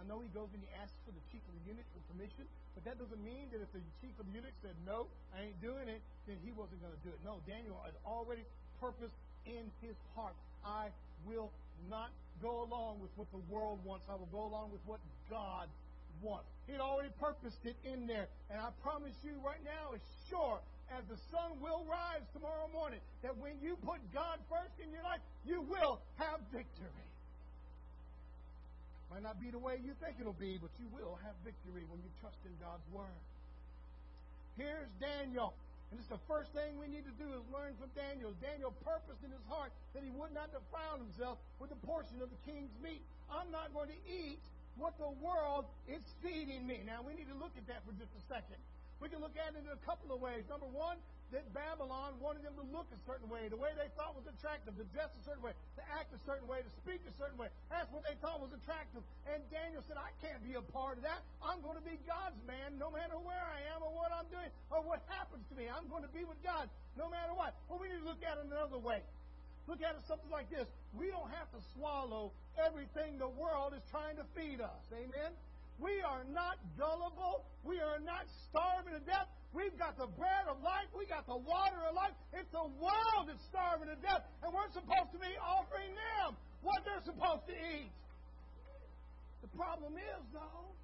[0.00, 2.48] I know he goes and he asks for the chief of the eunuch for permission,
[2.72, 5.60] but that doesn't mean that if the chief of the eunuch said, No, I ain't
[5.60, 7.20] doing it, then he wasn't going to do it.
[7.20, 8.44] No, Daniel had already
[8.80, 10.36] purposed in his heart.
[10.64, 10.88] I
[11.28, 11.52] will
[11.88, 14.08] not go along with what the world wants.
[14.08, 15.00] I will go along with what
[15.30, 15.70] God
[16.20, 16.50] wants.
[16.66, 18.28] He'd already purposed it in there.
[18.50, 20.60] And I promise you right now, as sure
[20.90, 25.02] as the sun will rise tomorrow morning, that when you put God first in your
[25.06, 27.08] life, you will have victory.
[29.10, 31.98] Might not be the way you think it'll be, but you will have victory when
[31.98, 33.18] you trust in God's Word.
[34.54, 35.54] Here's Daniel.
[35.90, 38.30] And it's the first thing we need to do is learn from Daniel.
[38.38, 42.30] Daniel purposed in his heart that he would not defile himself with a portion of
[42.30, 43.02] the king's meat.
[43.26, 44.38] I'm not going to eat
[44.76, 46.82] what the world is feeding me.
[46.86, 48.60] Now, we need to look at that for just a second.
[49.00, 50.44] We can look at it in a couple of ways.
[50.48, 51.00] Number one,
[51.30, 54.74] that Babylon wanted them to look a certain way, the way they thought was attractive,
[54.74, 57.46] to dress a certain way, to act a certain way, to speak a certain way.
[57.70, 59.06] That's what they thought was attractive.
[59.30, 61.22] And Daniel said, I can't be a part of that.
[61.38, 64.50] I'm going to be God's man no matter where I am or what I'm doing
[64.74, 65.70] or what happens to me.
[65.70, 66.66] I'm going to be with God
[66.98, 67.54] no matter what.
[67.70, 68.98] Well, we need to look at it another way.
[69.70, 70.66] Look at it something like this.
[70.90, 74.82] We don't have to swallow everything the world is trying to feed us.
[74.90, 75.30] Amen?
[75.78, 77.46] We are not gullible.
[77.62, 79.30] We are not starving to death.
[79.54, 80.90] We've got the bread of life.
[80.90, 82.10] We got the water of life.
[82.34, 86.34] It's the world that's starving to death, and we're supposed to be offering them
[86.66, 87.94] what they're supposed to eat.
[89.46, 90.74] The problem is, though,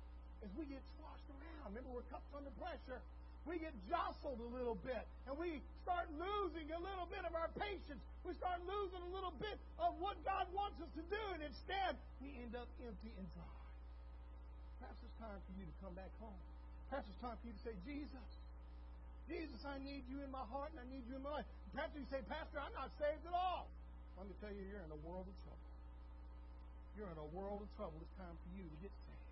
[0.46, 1.74] is we get swashed around.
[1.74, 3.02] Remember, we're cups under pressure.
[3.46, 7.46] We get jostled a little bit, and we start losing a little bit of our
[7.54, 8.02] patience.
[8.26, 11.94] We start losing a little bit of what God wants us to do, and instead,
[12.18, 13.56] we end up empty and dry.
[14.82, 16.42] Perhaps it's time for you to come back home.
[16.90, 18.28] Perhaps it's time for you to say, Jesus,
[19.26, 21.48] Jesus, I need you in my heart and I need you in my life.
[21.74, 23.66] Perhaps you say, Pastor, I'm not saved at all.
[24.14, 25.70] Let me tell you, you're in a world of trouble.
[26.94, 27.98] You're in a world of trouble.
[28.00, 29.30] It's time for you to get saved.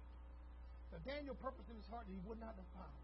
[0.92, 2.98] Now, Daniel purposed in his heart that he would not defile.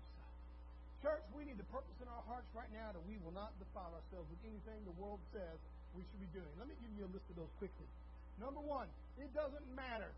[1.01, 3.89] Church, we need to purpose in our hearts right now that we will not defile
[3.97, 5.57] ourselves with anything the world says
[5.97, 6.53] we should be doing.
[6.61, 7.89] Let me give you a list of those quickly.
[8.37, 8.85] Number one,
[9.17, 10.13] it doesn't matter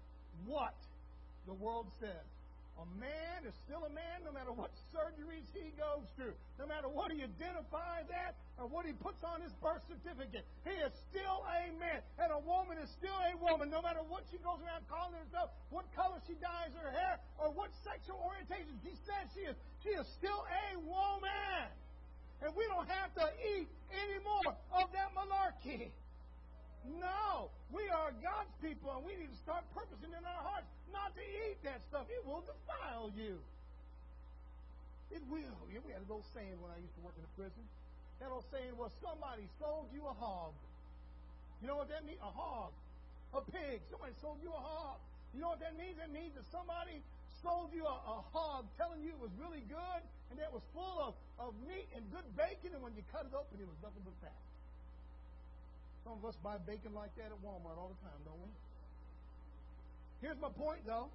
[0.47, 0.75] what
[1.47, 2.27] the world says.
[2.81, 6.89] A man is still a man no matter what surgeries he goes through, no matter
[6.89, 10.47] what he identifies as or what he puts on his birth certificate.
[10.65, 12.01] He is still a man.
[12.19, 15.53] And a woman is still a woman no matter what she goes around calling herself,
[15.71, 19.57] what color she dyes her hair, or what sexual orientation she says she is.
[19.85, 21.69] She is still a woman.
[22.43, 25.95] And we don't have to eat any more of that malarkey.
[26.99, 31.17] No, we are God's people, and we need to start purposing in our hearts not
[31.17, 32.07] to eat that stuff.
[32.13, 33.41] It will defile you.
[35.13, 35.59] It will.
[35.69, 37.65] Yeah, we had an old saying when I used to work in a prison.
[38.21, 40.55] That old saying was, somebody sold you a hog.
[41.61, 42.21] You know what that means?
[42.23, 42.73] A hog.
[43.37, 43.81] A pig.
[43.91, 45.01] Somebody sold you a hog.
[45.35, 45.97] You know what that means?
[45.97, 47.01] That means that somebody
[47.41, 50.65] sold you a, a hog telling you it was really good and that it was
[50.73, 53.77] full of, of meat and good bacon, and when you cut it open, it was
[53.85, 54.41] nothing but fat.
[56.09, 58.49] Some of us buy bacon like that at Walmart all the time, don't we?
[60.23, 61.11] Here's my point, though.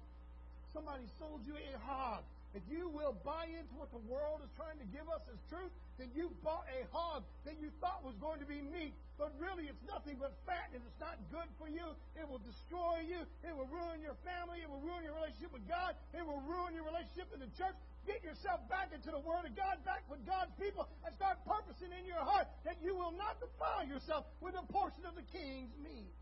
[0.76, 2.22] Somebody sold you a hog.
[2.56, 5.72] If you will buy into what the world is trying to give us as truth,
[6.00, 9.68] then you bought a hog that you thought was going to be meat, but really
[9.68, 11.84] it's nothing but fat and it's not good for you.
[12.16, 13.20] It will destroy you.
[13.44, 14.64] It will ruin your family.
[14.64, 15.92] It will ruin your relationship with God.
[16.16, 17.76] It will ruin your relationship in the church.
[18.08, 21.92] Get yourself back into the Word of God, back with God's people, and start purposing
[21.92, 25.72] in your heart that you will not defile yourself with a portion of the king's
[25.84, 26.12] meat.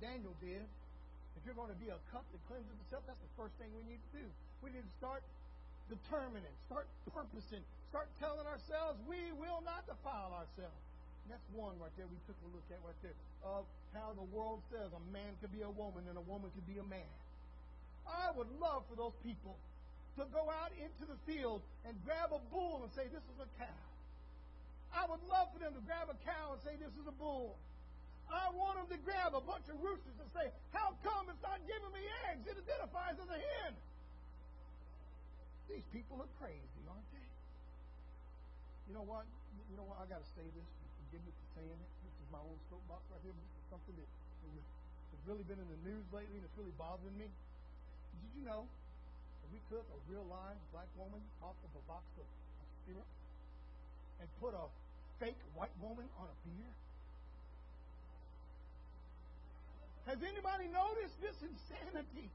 [0.00, 0.64] Daniel did.
[1.38, 3.86] If you're going to be a cup that cleanses itself, that's the first thing we
[3.86, 4.26] need to do.
[4.58, 5.22] We need to start
[5.86, 7.62] determining, start purposing,
[7.94, 10.82] start telling ourselves we will not defile ourselves.
[11.22, 13.14] And that's one right there we took a look at right there
[13.46, 13.62] of
[13.94, 16.82] how the world says a man could be a woman and a woman could be
[16.82, 17.12] a man.
[18.02, 19.54] I would love for those people
[20.18, 23.48] to go out into the field and grab a bull and say, This is a
[23.62, 23.78] cow.
[24.90, 27.54] I would love for them to grab a cow and say, This is a bull.
[28.28, 31.60] I want them to grab a bunch of roosters and say, How come it's not
[31.64, 32.44] giving me eggs?
[32.44, 33.72] It identifies as a hen.
[35.68, 37.28] These people are crazy, aren't they?
[38.88, 39.28] You know what?
[39.68, 40.00] You know what?
[40.00, 40.68] I got to say this.
[41.08, 41.90] Forgive me for saying it.
[42.04, 43.32] This is my own soapbox right here.
[43.36, 47.16] This is something that has really been in the news lately and it's really bothering
[47.16, 47.28] me.
[47.28, 52.04] Did you know that we took a real live black woman off of a box
[52.16, 52.28] of,
[52.88, 53.08] syrup
[54.20, 54.64] and put a
[55.20, 56.72] fake white woman on a beer?
[60.08, 62.32] Has anybody noticed this insanity?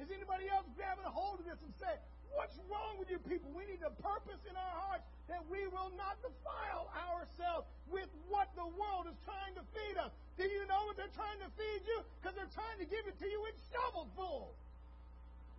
[0.00, 2.00] Has anybody else grabbing a hold of this and said,
[2.32, 3.52] What's wrong with you people?
[3.52, 8.48] We need a purpose in our hearts that we will not defile ourselves with what
[8.56, 10.08] the world is trying to feed us.
[10.40, 12.00] Do you know what they're trying to feed you?
[12.16, 14.56] Because they're trying to give it to you in shovelfuls.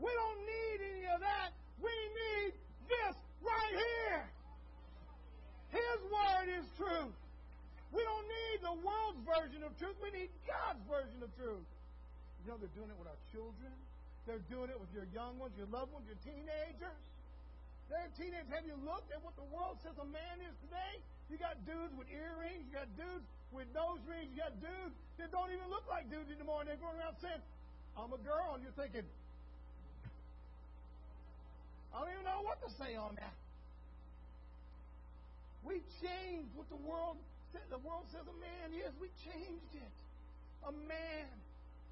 [0.02, 1.54] We don't need any of that.
[1.78, 2.58] We need
[2.90, 3.16] this
[3.46, 4.26] right here.
[5.76, 7.21] His word is truth.
[7.92, 9.96] We don't need the world's version of truth.
[10.00, 11.68] We need God's version of truth.
[12.44, 13.72] You know, they're doing it with our children.
[14.26, 17.02] They're doing it with your young ones, your loved ones, your teenagers.
[17.92, 18.48] They're teenagers.
[18.56, 21.04] Have you looked at what the world says a man is today?
[21.28, 22.64] You got dudes with earrings.
[22.72, 24.32] You got dudes with nose rings.
[24.32, 26.64] You got dudes that don't even look like dudes anymore.
[26.64, 27.44] And they're going around saying,
[28.00, 28.56] I'm a girl.
[28.56, 29.04] And you're thinking,
[31.92, 33.36] I don't even know what to say on that.
[35.68, 37.20] We changed what the world.
[37.52, 38.92] The world says a man is.
[39.00, 39.94] We changed it.
[40.68, 41.28] A man.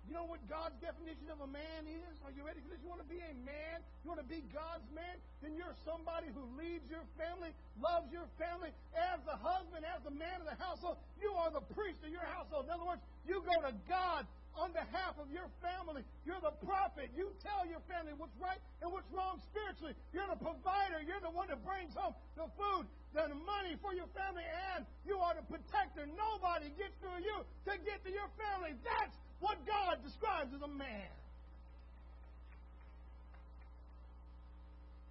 [0.08, 2.16] You know what God's definition of a man is?
[2.26, 2.82] Are you ready for this?
[2.82, 3.84] You want to be a man?
[4.02, 5.22] You want to be God's man?
[5.44, 8.74] Then you're somebody who leads your family, loves your family.
[8.98, 12.26] As the husband, as the man of the household, you are the priest of your
[12.26, 12.66] household.
[12.66, 14.26] In other words, you go to God
[14.60, 16.04] on behalf of your family.
[16.28, 17.08] You're the prophet.
[17.16, 19.96] You tell your family what's right and what's wrong spiritually.
[20.12, 21.00] You're the provider.
[21.00, 22.84] You're the one that brings home the food,
[23.16, 24.44] the money for your family,
[24.76, 26.04] and you are the protector.
[26.12, 28.76] Nobody gets through you to get to your family.
[28.84, 31.08] That's what God describes as a man.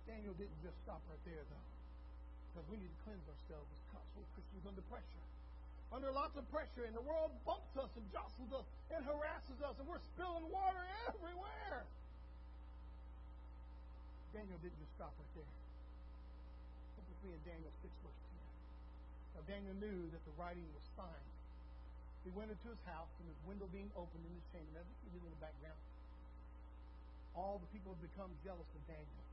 [0.05, 1.69] Daniel didn't just stop right there, though,
[2.53, 5.25] because we need to cleanse ourselves as gospel Christians under pressure.
[5.89, 9.75] Under lots of pressure, and the world bumps us and jostles us and harasses us,
[9.81, 11.89] and we're spilling water everywhere.
[14.37, 15.53] Daniel didn't just stop right there.
[17.01, 19.41] Look with me in Daniel 6, verse 10.
[19.41, 21.29] Now, Daniel knew that the writing was signed
[22.29, 24.77] he went into his house, and his window being opened in his chamber.
[24.77, 25.81] That's what in the background.
[27.33, 29.25] All the people had become jealous of Daniel.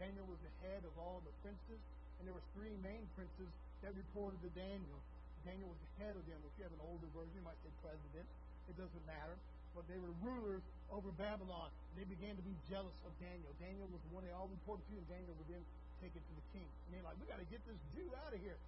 [0.00, 1.82] Daniel was the head of all the princes,
[2.16, 3.52] and there were three main princes
[3.84, 4.96] that reported to Daniel.
[5.42, 6.38] Daniel was the head of them.
[6.46, 8.26] If you have an older version, you might say president.
[8.70, 9.34] It doesn't matter.
[9.72, 10.60] But they were rulers
[10.92, 11.72] over Babylon.
[11.96, 13.48] They began to be jealous of Daniel.
[13.56, 15.64] Daniel was the one they all reported to, Daniel would then
[16.04, 16.68] take it to the king.
[16.68, 18.58] And they're like, we got to get this Jew out of here.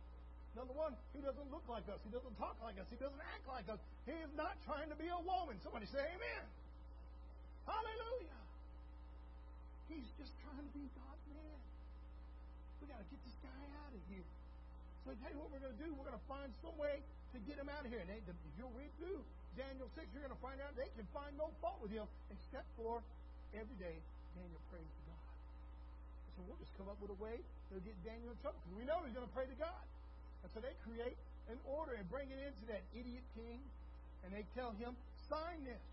[0.54, 1.98] Number one, he doesn't look like us.
[2.06, 2.86] He doesn't talk like us.
[2.86, 3.82] He doesn't act like us.
[4.06, 5.58] He is not trying to be a woman.
[5.66, 6.44] Somebody say amen.
[7.66, 8.40] Hallelujah.
[9.90, 11.58] He's just trying to be God's man.
[12.80, 14.30] We got to get this guy out of here.
[15.04, 15.92] Tell you what we're going to do.
[15.92, 17.04] We're going to find some way
[17.36, 18.00] to get him out of here.
[18.00, 19.20] And they, if you'll read through
[19.52, 22.64] Daniel 6, you're going to find out they can find no fault with him except
[22.80, 23.04] for
[23.52, 24.00] every day
[24.32, 25.28] Daniel prays to God.
[26.34, 28.88] So we'll just come up with a way to get Daniel in trouble because we
[28.88, 29.84] know he's going to pray to God.
[30.42, 31.20] And so they create
[31.52, 33.60] an order and bring it into that idiot king,
[34.24, 34.96] and they tell him,
[35.28, 35.84] sign this.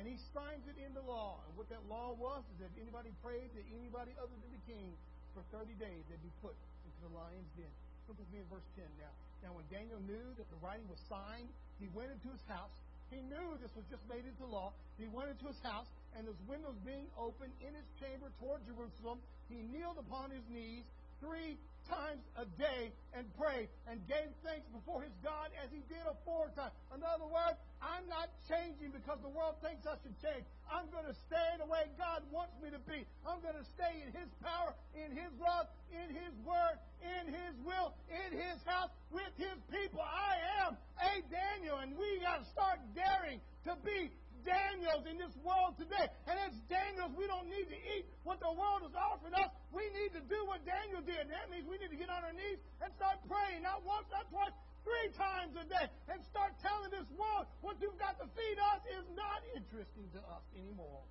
[0.00, 1.44] And he signs it into law.
[1.44, 4.96] And what that law was is that anybody prayed to anybody other than the king
[5.36, 6.56] for 30 days, they'd be put
[6.88, 7.68] into the lion's den.
[8.10, 9.14] Look with me in verse 10 now.
[9.38, 11.46] Now, when Daniel knew that the writing was signed,
[11.78, 12.74] he went into his house.
[13.06, 14.74] He knew this was just made into law.
[14.98, 15.86] He went into his house,
[16.18, 20.82] and his windows being open in his chamber toward Jerusalem, he kneeled upon his knees
[21.22, 21.54] three
[21.90, 26.70] times a day and prayed and gave thanks before his God as he did aforetime.
[26.94, 30.46] In other words, I'm not changing because the world thinks I should change.
[30.70, 33.02] I'm going to stay the way God wants me to be.
[33.26, 37.54] I'm going to stay in his power, in his love, in his word, in his
[37.66, 40.00] will, in his house, with his people.
[40.00, 45.32] I am a Daniel, and we got to start daring to be Daniels in this
[45.44, 46.08] world today.
[46.28, 49.50] And as Daniels, we don't need to eat what the world is offering us.
[49.70, 51.28] We need to do what Daniel did.
[51.28, 54.28] That means we need to get on our knees and start praying, not once, not
[54.28, 54.54] twice,
[54.84, 58.80] three times a day, and start telling this world what you've got to feed us
[58.96, 61.04] is not interesting to us anymore.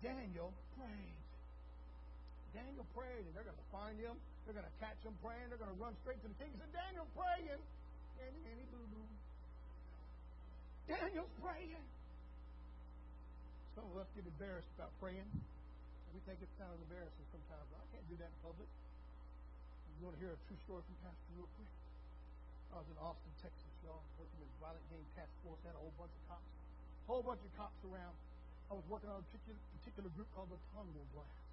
[0.00, 1.20] Daniel prayed.
[2.56, 4.16] Daniel prayed, and they're going to find him.
[4.44, 5.52] They're going to catch him praying.
[5.52, 6.50] They're going to run straight to the king.
[6.50, 7.60] He said, Daniel praying.
[8.20, 9.09] And, and boo boo.
[10.90, 11.86] Daniel's praying.
[13.78, 15.30] Some of us get embarrassed about praying.
[16.10, 17.62] We think it's kind of embarrassing sometimes.
[17.70, 18.66] I can't do that in public.
[20.02, 21.70] You want to hear a true story from Pastor real quick?
[22.74, 25.62] I was in Austin, Texas, y'all, working with Violent Gang Task Force.
[25.62, 26.50] Had a whole bunch of cops,
[27.06, 28.14] whole bunch of cops around.
[28.66, 31.46] I was working on a particular, group called the Tango Blast.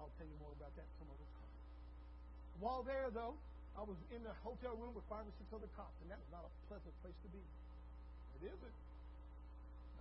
[0.00, 1.52] I'll tell you more about that some other time.
[2.64, 3.36] While there, though,
[3.76, 6.32] I was in a hotel room with five or six other cops, and that was
[6.32, 7.44] not a pleasant place to be.
[8.36, 8.76] It isn't.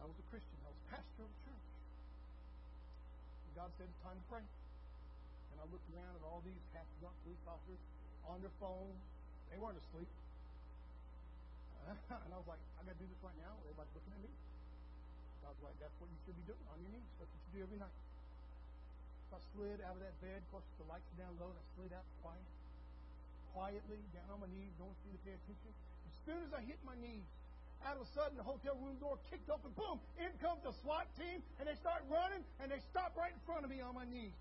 [0.02, 0.58] I was a Christian.
[0.68, 1.68] I was pastor of a church.
[3.48, 4.44] And God said, it's time to pray.
[4.44, 7.82] And I looked around at all these half drunk police officers
[8.28, 9.00] on their phones.
[9.50, 10.12] They weren't asleep.
[11.88, 11.96] Uh,
[12.28, 13.56] and I was like, I got to do this right now.
[13.64, 14.34] Everybody's looking at me.
[15.48, 17.08] Was like, that's what you should be doing on your knees.
[17.24, 17.98] That's what you do every night.
[19.32, 20.44] So I slid out of that bed.
[20.44, 22.48] Of course, the lights were down low, and I slid out quiet,
[23.56, 24.76] quietly down on my knees.
[24.76, 25.72] No one seemed to pay attention.
[25.72, 27.24] As soon as I hit my knees,
[27.86, 29.72] out of a sudden, the hotel room door kicked open.
[29.78, 30.02] Boom!
[30.18, 33.66] In comes the SWAT team, and they start running, and they stop right in front
[33.66, 34.34] of me on my knees.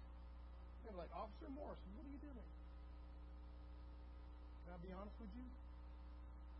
[0.87, 2.51] They're like, Officer Morrison, what are you doing?
[4.67, 5.47] Can I be honest with you?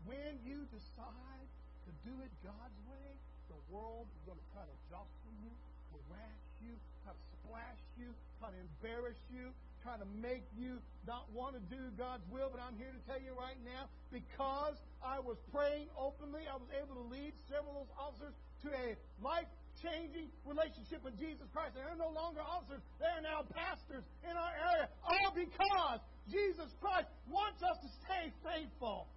[0.07, 1.47] When you decide
[1.87, 3.07] to do it God's way,
[3.47, 5.51] the world is going to try to jostle you,
[5.91, 6.75] harass you,
[7.07, 8.11] to splash you,
[8.43, 9.51] to embarrass you,
[9.87, 12.51] try to make you not want to do God's will.
[12.51, 16.67] But I'm here to tell you right now, because I was praying openly, I was
[16.75, 19.47] able to lead several of those officers to a life
[19.79, 21.79] changing relationship with Jesus Christ.
[21.79, 24.91] They're no longer officers, they're now pastors in our area.
[25.07, 29.07] All because Jesus Christ wants us to stay faithful.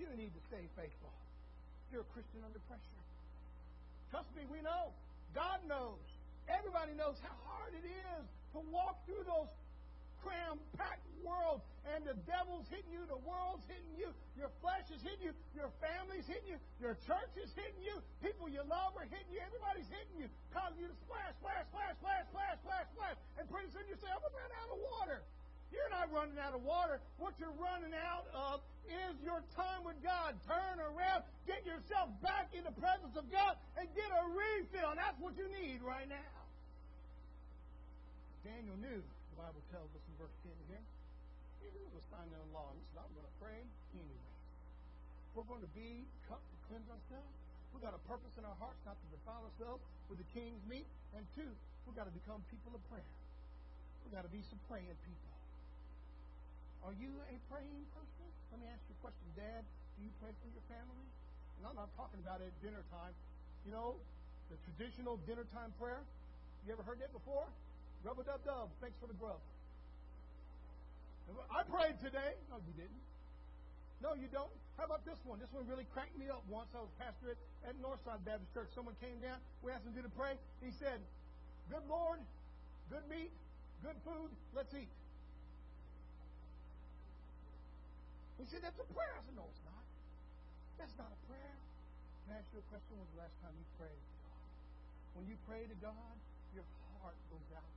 [0.00, 1.12] You need to stay faithful.
[1.92, 3.04] You're a Christian under pressure.
[4.08, 4.96] Trust me, we know.
[5.36, 6.00] God knows.
[6.46, 8.24] Everybody knows how hard it is
[8.54, 9.50] to walk through those
[10.22, 11.60] cram packed world
[11.90, 15.70] and the devil's hitting you, the world's hitting you, your flesh is hitting you, your
[15.82, 19.86] family's hitting you, your church is hitting you, people you love are hitting you, everybody's
[19.90, 23.18] hitting you, causing you to splash, splash, splash, splash, splash, splash, splash.
[23.38, 25.18] And pretty soon you say, I'm run out of water.
[25.74, 27.02] You're not running out of water.
[27.18, 30.38] What you're running out of is your time with God.
[30.46, 34.94] Turn around, get yourself back in the presence of God, and get a refill.
[34.94, 36.34] And that's what you need right now.
[38.46, 40.86] Daniel knew, the Bible tells us in verse 10 here,
[41.60, 42.70] he knew it was sign of the law.
[42.78, 43.58] He said, I'm going to pray
[43.98, 44.34] anyway.
[45.34, 47.34] We're going to be cut to cleanse ourselves.
[47.74, 50.86] We've got a purpose in our hearts not to defile ourselves with the king's meat.
[51.12, 51.50] And two,
[51.84, 53.12] we've got to become people of prayer.
[54.06, 55.35] We've got to be some praying people.
[56.86, 58.30] Are you a praying person?
[58.54, 59.66] Let me ask you a question, Dad.
[59.98, 61.02] Do you pray for your family?
[61.58, 63.10] And I'm not talking about it at dinner time.
[63.66, 63.98] You know,
[64.46, 65.98] the traditional dinner time prayer.
[66.62, 67.42] You ever heard that before?
[68.06, 68.70] Rub a dub dub.
[68.78, 69.42] Thanks for the grub.
[71.50, 72.38] I prayed today.
[72.54, 73.02] No, you didn't.
[73.98, 74.54] No, you don't.
[74.78, 75.42] How about this one?
[75.42, 76.70] This one really cracked me up once.
[76.70, 78.70] I was pastor at, at Northside Baptist Church.
[78.78, 79.42] Someone came down.
[79.66, 80.38] We asked him to pray.
[80.62, 81.02] He said,
[81.66, 82.22] Good Lord,
[82.94, 83.34] good meat,
[83.82, 84.86] good food, let's eat.
[88.36, 89.14] He said, That's a prayer.
[89.16, 89.84] I said, No, it's not.
[90.76, 91.56] That's not a prayer.
[92.26, 92.90] Can I ask you a question?
[92.96, 94.44] When was the last time you prayed to God?
[95.16, 96.14] When you pray to God,
[96.52, 96.66] your
[97.00, 97.72] heart goes out.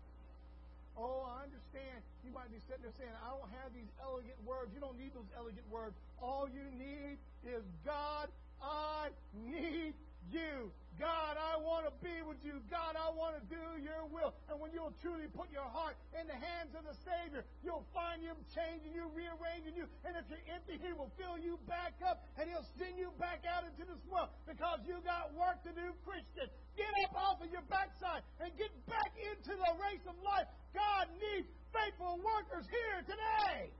[0.99, 2.03] Oh, I understand.
[2.27, 4.75] You might be sitting there saying, I don't have these elegant words.
[4.75, 5.95] You don't need those elegant words.
[6.19, 7.15] All you need
[7.47, 8.27] is God,
[8.59, 9.95] I need
[10.31, 10.71] you.
[10.99, 12.59] God, I want to be with you.
[12.67, 14.35] God, I want to do your will.
[14.51, 18.19] And when you'll truly put your heart in the hands of the Savior, you'll find
[18.19, 19.87] Him changing you, rearranging you.
[20.03, 23.47] And if you're empty, He will fill you back up and He'll send you back
[23.47, 26.51] out into this world because you got work to do, Christian.
[26.75, 30.51] Get up off of your backside and get back into the race of life.
[30.75, 33.71] God needs faithful workers here today.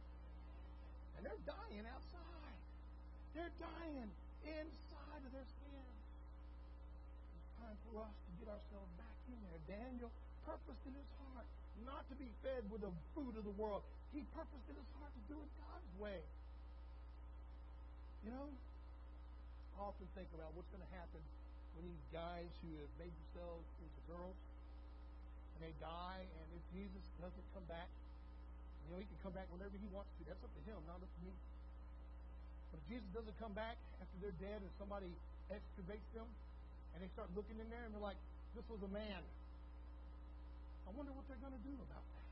[1.20, 2.60] And they're dying outside.
[3.36, 4.08] They're dying
[4.48, 5.50] inside of their
[7.70, 9.62] time for us to get ourselves back in there.
[9.70, 10.10] Daniel
[10.42, 11.46] purposed in his heart
[11.86, 13.86] not to be fed with the food of the world.
[14.10, 16.18] He purposed in his heart to do it God's way.
[18.26, 18.50] You know,
[19.78, 21.22] I often think about what's going to happen
[21.78, 24.40] when these guys who have made themselves into girls
[25.54, 29.46] and they die, and if Jesus doesn't come back, you know, he can come back
[29.54, 30.26] whenever he wants to.
[30.26, 31.38] That's up to him, not up to me.
[32.74, 35.14] But if Jesus doesn't come back after they're dead and somebody
[35.54, 36.26] excavates them,
[36.94, 38.20] and they start looking in there and they're like,
[38.58, 39.22] this was a man.
[40.88, 42.28] I wonder what they're going to do about that.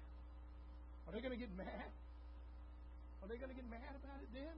[1.08, 1.90] Are they going to get mad?
[3.22, 4.58] Are they going to get mad about it then?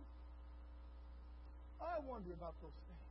[1.79, 3.07] I wonder about those things.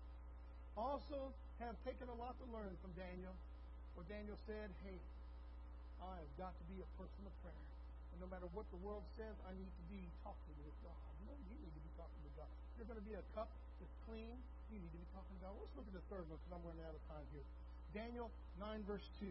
[0.77, 3.35] Also, have taken a lot to learn from Daniel,
[3.97, 4.98] where Daniel said, Hey,
[5.98, 7.66] I have got to be a person of prayer.
[8.15, 11.10] And no matter what the world says, I need to be talking with God.
[11.20, 12.51] You know, you need to be talking with God.
[12.78, 13.51] You're going to be a cup
[13.82, 14.39] that's clean
[14.69, 15.57] to be talking about.
[15.57, 17.47] Let's look at the third one because I'm running out of time here.
[17.97, 18.28] Daniel
[18.61, 19.24] 9, verse 2.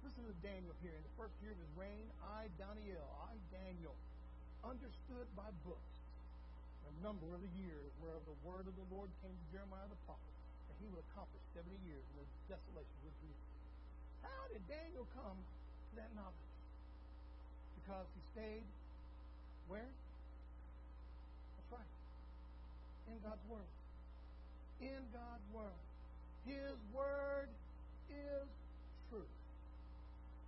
[0.00, 0.96] Listen to Daniel here.
[0.96, 3.92] In the first year of his reign, I, Daniel, I, Daniel,
[4.64, 5.92] understood by books
[6.88, 10.00] the number of the years whereof the word of the Lord came to Jeremiah the
[10.08, 10.34] prophet,
[10.72, 12.26] that he would accomplish 70 years in the
[12.56, 13.38] desolation of Jerusalem.
[14.24, 16.56] How did Daniel come to that knowledge?
[17.76, 18.64] Because he stayed
[19.68, 19.92] Where?
[21.60, 21.92] That's right.
[23.12, 23.68] In God's Word.
[24.82, 25.78] In God's Word.
[26.42, 27.46] His Word
[28.10, 28.46] is
[29.06, 29.30] truth.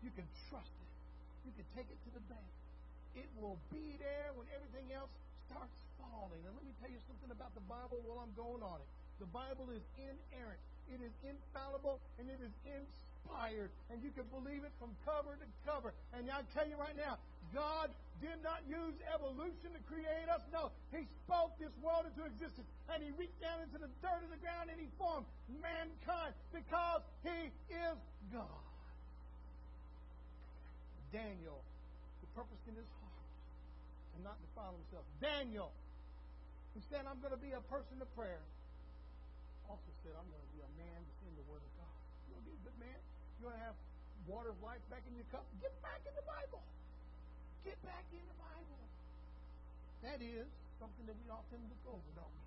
[0.03, 0.91] You can trust it.
[1.47, 2.51] You can take it to the bank.
[3.15, 5.13] It will be there when everything else
[5.47, 6.43] starts falling.
[6.43, 8.91] And let me tell you something about the Bible while I'm going on it.
[9.23, 10.59] The Bible is inerrant.
[10.91, 13.14] It is infallible and it is inspired.
[13.93, 15.93] And you can believe it from cover to cover.
[16.17, 17.21] And I tell you right now,
[17.53, 17.93] God
[18.25, 20.41] did not use evolution to create us.
[20.49, 22.67] No, He spoke this world into existence.
[22.89, 25.29] And He reached down into the dirt of the ground and He formed
[25.61, 27.97] mankind because He is
[28.33, 28.65] God.
[31.13, 31.63] Daniel,
[32.25, 33.23] the purpose in his heart
[34.17, 35.07] to not defile himself.
[35.23, 35.71] Daniel,
[36.75, 38.43] who said, I'm going to be a person of prayer,
[39.71, 41.95] also said, I'm going to be a man that's in the Word of God.
[42.27, 42.79] You want to be a good
[43.45, 43.53] man?
[43.53, 43.77] You want to have
[44.25, 45.45] water of life back in your cup?
[45.61, 46.65] Get back in the Bible.
[47.69, 48.81] Get back in the Bible.
[50.05, 50.49] That is
[50.81, 52.45] something that we often look over, don't we?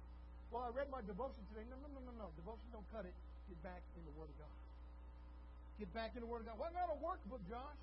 [0.50, 1.66] Well, I read my devotion today.
[1.70, 2.28] No, no, no, no, no.
[2.40, 3.14] Devotion don't cut it.
[3.50, 4.58] Get back in the Word of God.
[5.78, 6.58] Get back in the Word of God.
[6.58, 7.82] What not a workbook, Josh?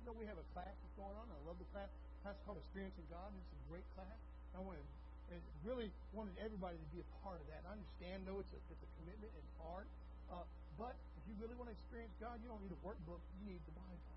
[0.00, 1.26] You know, we have a class that's going on.
[1.28, 1.90] I love the class.
[2.24, 3.28] Class called Experiencing God.
[3.34, 4.16] It's a great class.
[4.56, 4.86] I wanted,
[5.28, 7.60] and really wanted everybody to be a part of that.
[7.68, 9.30] I understand, though, it's a, it's a commitment.
[9.36, 9.86] It's hard.
[10.32, 10.44] Uh,
[10.78, 10.94] but
[11.28, 13.20] you really want to experience God, you don't need a workbook.
[13.38, 14.08] You need the Bible.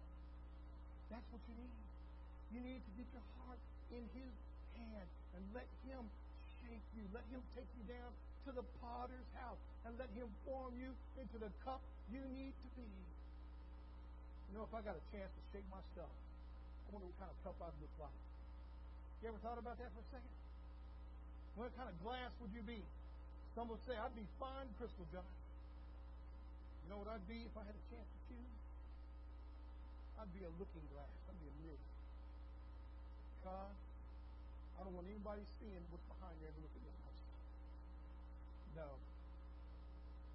[1.11, 1.83] That's what you need.
[2.55, 3.59] You need to get your heart
[3.91, 4.33] in His
[4.79, 6.07] hand and let Him
[6.63, 7.03] shape you.
[7.11, 8.11] Let Him take you down
[8.47, 12.69] to the potter's house and let Him form you into the cup you need to
[12.79, 12.87] be.
[14.51, 17.37] You know, if I got a chance to shape myself, I wonder what kind of
[17.43, 18.19] cup I'd look like.
[19.23, 20.35] You ever thought about that for a second?
[21.55, 22.79] What kind of glass would you be?
[23.55, 25.27] Some would say, I'd be fine crystal, John.
[26.83, 28.55] You know what I'd be if I had a chance to choose?
[30.21, 31.13] I'd be a looking glass.
[31.29, 31.85] I'd be a mirror.
[33.41, 33.77] Because
[34.77, 37.37] I don't want anybody seeing what's behind and looking at myself.
[38.77, 38.89] No.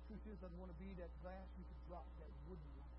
[0.07, 2.95] Truth is, I want to be that glass you could drop, that wooden one.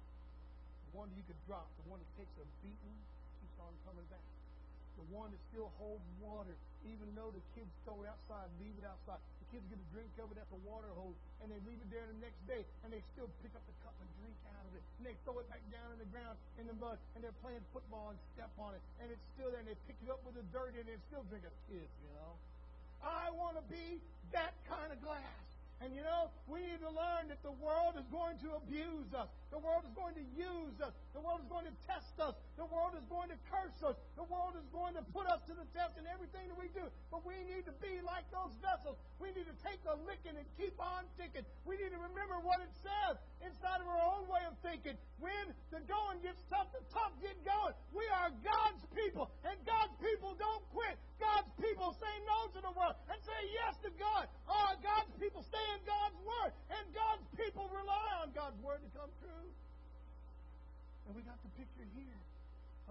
[0.88, 2.98] The one you could drop, the one that takes a beating,
[3.40, 4.24] keeps on coming back.
[5.00, 8.88] The one that still holds water, even though the kids throw it outside, leave it
[8.88, 9.24] outside.
[9.52, 12.04] Kids get a drink of it at the water hose, and they leave it there
[12.04, 14.84] the next day, and they still pick up the cup and drink out of it.
[15.00, 17.64] And they throw it back down in the ground in the mud, and they're playing
[17.72, 20.36] football and step on it, and it's still there, and they pick it up with
[20.36, 21.56] the dirt and still drink it.
[21.72, 22.36] Kids, you know.
[23.00, 24.04] I want to be
[24.36, 25.57] that kind of glass.
[25.78, 29.30] And you know, we need to learn that the world is going to abuse us.
[29.54, 30.90] The world is going to use us.
[31.14, 32.34] The world is going to test us.
[32.58, 33.94] The world is going to curse us.
[34.18, 36.82] The world is going to put us to the test in everything that we do.
[37.14, 38.98] But we need to be like those vessels.
[39.22, 41.46] We need to take a licking and keep on ticking.
[41.62, 44.98] We need to remember what it says inside of our own way of thinking.
[45.22, 47.78] When the going gets tough, the tough get going.
[47.94, 50.98] We are God's people, and God's people don't quit.
[51.22, 54.30] God's people say no to the world and say yes to God.
[54.46, 58.90] Oh, God's people stay in God's Word, and God's people rely on God's Word to
[58.96, 59.50] come true.
[61.08, 62.22] And we got the picture here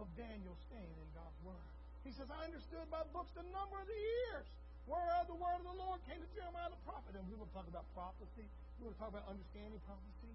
[0.01, 1.69] of Daniel staying in God's Word.
[2.05, 4.47] He says, I understood by books the number of the years
[4.87, 7.19] whereof the word of the Lord came to Jeremiah the prophet.
[7.19, 8.47] And we will talk about prophecy.
[8.79, 10.33] We will talk about understanding prophecy.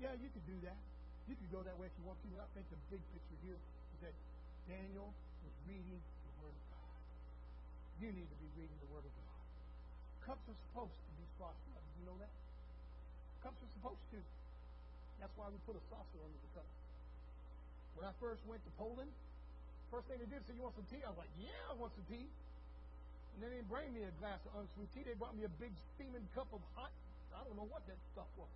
[0.00, 0.80] Yeah, you could do that.
[1.28, 2.28] You could go that way if you want to.
[2.32, 4.16] But I think the big picture here is that
[4.64, 5.12] Daniel
[5.44, 6.96] was reading the Word of God.
[8.00, 9.27] You need to be reading the Word of God.
[10.28, 11.72] Cups are supposed to be frosted.
[11.72, 12.28] Did you know that?
[13.40, 14.20] Cups are supposed to.
[15.24, 16.68] That's why we put a saucer under the cup.
[17.96, 19.08] When I first went to Poland,
[19.88, 21.96] first thing they did said, "You want some tea?" I was like, "Yeah, I want
[21.96, 25.02] some tea." And they didn't bring me a glass of unsweet tea.
[25.08, 26.92] They brought me a big steaming cup of hot.
[27.32, 28.52] I don't know what that stuff was.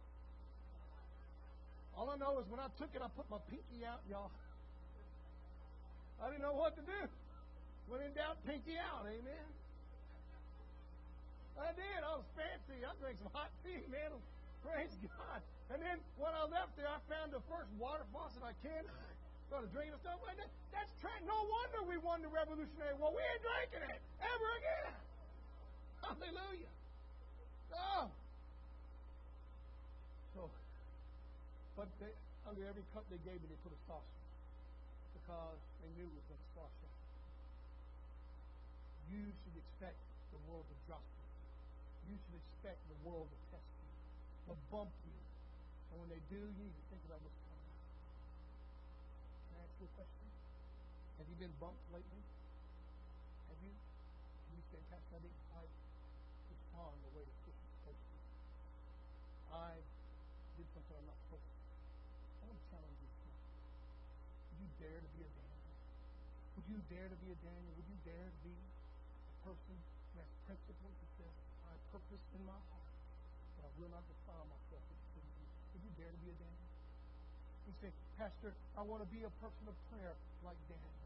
[1.96, 4.30] All I know is when I took it, I put my pinky out, y'all.
[6.20, 7.00] I didn't know what to do.
[7.88, 9.08] When in doubt, pinky out.
[9.08, 9.61] Amen.
[11.60, 12.00] I did.
[12.00, 12.80] I was fancy.
[12.84, 14.12] I drank some hot tea, man.
[14.64, 15.40] Praise God.
[15.72, 18.84] And then when I left there, I found the first water faucet I can.
[19.48, 20.48] Started drinking stuff like that.
[20.72, 23.12] That's tra- no wonder we won the Revolutionary War.
[23.12, 24.92] We ain't drinking it ever again.
[26.00, 26.72] Hallelujah.
[27.72, 28.08] Oh.
[30.32, 30.48] So,
[31.76, 32.12] but they,
[32.48, 34.22] under every cup they gave me, they put a saucer
[35.20, 36.96] because they knew it was to squash out.
[39.12, 40.00] You should expect
[40.32, 41.21] the world to drop you.
[42.08, 43.90] You should expect the world to test you,
[44.50, 45.18] to bump you.
[45.92, 47.76] And when they do, you need to think about what's coming.
[49.48, 50.26] Can I ask you a question?
[51.20, 52.22] Have you been bumped lately?
[53.52, 53.72] Have you?
[53.72, 55.72] Have you said, Pastor, I didn't quite
[56.50, 58.16] respond the way the Christian supposed to.
[59.52, 59.72] I
[60.56, 61.60] did something I'm not supposed to.
[62.40, 63.10] I want to challenge you.
[63.12, 65.76] Would you dare to be a Daniel?
[66.56, 67.72] Would you dare to be a Daniel?
[67.76, 70.96] Would you dare to be a person who has principles
[71.92, 72.92] purpose in my heart,
[73.60, 75.28] but I will not defile myself with sin.
[75.76, 76.70] Would you dare to be a Daniel?
[77.68, 80.96] You say, Pastor, I want to be a person of prayer like Daniel.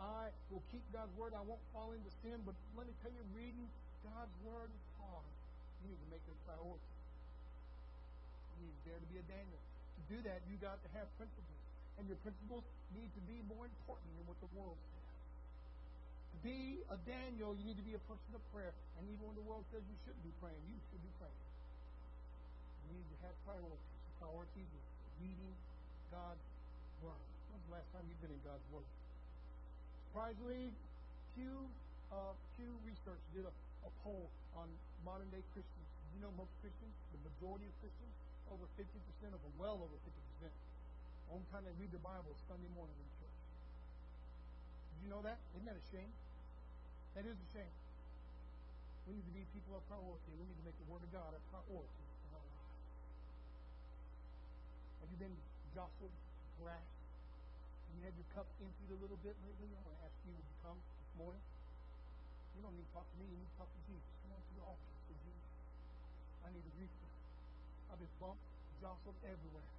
[0.00, 1.36] I will keep God's word.
[1.36, 3.68] I won't fall into sin, but let me tell you, reading
[4.00, 5.28] God's word is hard.
[5.84, 6.88] You need to make it a priority.
[8.56, 9.60] You need to dare to be a Daniel.
[9.60, 11.60] To do that, you got to have principles.
[12.00, 12.64] And your principles
[12.96, 14.99] need to be more important than what the world says.
[16.40, 18.72] Be a Daniel, you need to be a person of prayer.
[18.96, 21.40] And even when the world says you shouldn't be praying, you should be praying.
[22.88, 23.92] You need to have priorities.
[24.08, 24.72] The priority is
[25.20, 25.52] reading
[26.08, 26.42] God's
[27.04, 27.20] Word.
[27.52, 28.88] When's the last time you've been in God's Word?
[30.08, 30.72] Surprisingly,
[31.36, 31.68] Pew,
[32.10, 33.52] uh, Pew Research did a,
[33.84, 34.66] a poll on
[35.04, 35.88] modern day Christians.
[36.16, 38.14] You know most Christians, the majority of Christians,
[38.48, 38.88] over 50%
[39.30, 40.50] of them, well over 50%,
[41.30, 43.19] only time they read the Bible Sunday morning in church.
[45.00, 45.40] Did you know that?
[45.56, 46.12] Isn't that a shame?
[47.16, 47.72] That is a shame.
[49.08, 50.28] We need to be people of priority.
[50.36, 52.04] We need to make the Word of God a priority
[52.36, 52.44] our.
[55.00, 55.32] Have you been
[55.72, 56.12] jostled,
[56.60, 57.00] harassed?
[57.00, 59.72] Have you had your cup emptied a little bit lately?
[59.72, 61.40] I want to ask you, would you come this morning?
[62.54, 63.24] You don't need to talk to me.
[63.24, 64.04] You need to talk to Jesus.
[64.20, 64.92] Come on to the altar.
[65.08, 65.48] Jesus,
[66.44, 67.14] I need a refill.
[67.88, 68.44] I've been bumped,
[68.84, 69.70] jostled everywhere.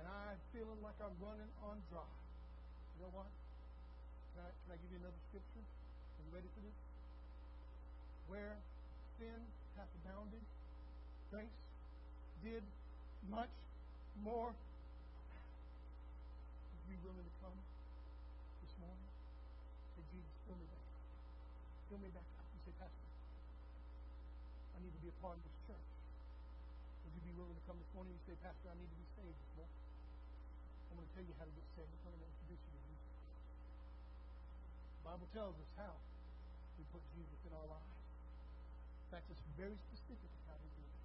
[0.00, 2.08] And I'm feeling like I'm running on dry.
[2.96, 3.28] You know what?
[4.36, 5.64] Can I, can I give you another scripture?
[5.64, 6.76] Are you ready for this?
[8.28, 8.60] Where
[9.16, 9.40] sin
[9.80, 10.44] hath abounded,
[11.32, 11.56] grace
[12.44, 12.60] did
[13.32, 13.48] much
[14.20, 14.52] more.
[16.68, 17.56] Would you be willing to come
[18.60, 19.08] this morning?
[19.96, 20.84] Say, Jesus, fill me back.
[21.88, 22.44] Fill me back up.
[22.52, 23.08] You say, Pastor,
[24.76, 25.88] I need to be a part of this church.
[27.08, 28.12] Would you be willing to come this morning?
[28.12, 29.80] and say, Pastor, I need to be saved this morning.
[30.92, 31.88] I'm going to tell you how to get saved.
[31.88, 33.05] I'm going to introduce you to Jesus.
[35.06, 35.94] Bible tells us how
[36.74, 37.94] we put Jesus in our lives.
[39.06, 40.98] In fact, it's very specific how we do it.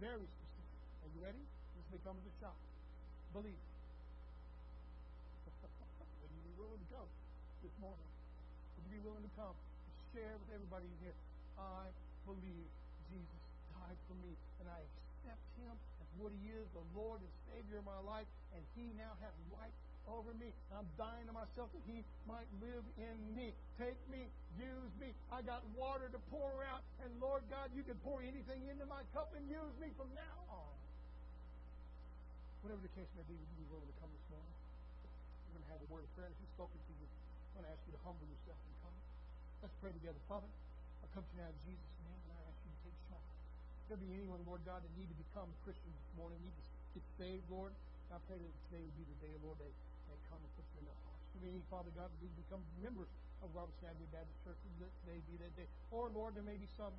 [0.00, 0.80] Very specific.
[1.04, 1.44] Are you ready?
[1.76, 2.56] This may come as a shock.
[3.36, 3.60] Believe.
[5.52, 7.12] Would you be willing to come
[7.60, 8.08] this morning?
[8.08, 11.12] Would you be willing to come and share with everybody here?
[11.60, 11.92] I
[12.24, 12.72] believe
[13.12, 13.42] Jesus
[13.76, 14.32] died for me,
[14.64, 18.24] and I accept him as what he is, the Lord and Savior of my life,
[18.56, 19.76] and he now has right
[20.08, 20.48] over me.
[20.72, 23.52] I'm dying to myself that he might live in me.
[23.76, 24.24] Take me,
[24.56, 25.12] use me.
[25.28, 29.02] I got water to pour out, and Lord God, you can pour anything into my
[29.12, 30.74] cup and use me from now on.
[32.64, 34.52] Whatever the case may be, you be willing to come this morning?
[35.48, 36.28] We're going to have a word of prayer.
[36.28, 38.96] If he's spoken to you, I'm going to ask you to humble yourself and come.
[39.64, 40.20] Let's pray together.
[40.28, 40.48] Father,
[41.00, 43.32] I come to you now in Jesus' name, and I ask you to take charge.
[43.32, 46.52] If there be anyone, Lord God, that need to become a Christian this morning, need
[46.52, 46.64] to
[47.00, 47.72] get saved, Lord,
[48.12, 49.70] I pray that today would be the day, Lord, they,
[50.10, 51.24] they come and put you in their hearts.
[51.30, 53.10] For me, Father God, we become members
[53.40, 54.60] of Robertson Avenue Baptist Church.
[54.82, 55.68] Let today be that day.
[55.94, 56.92] Or, Lord, there may be some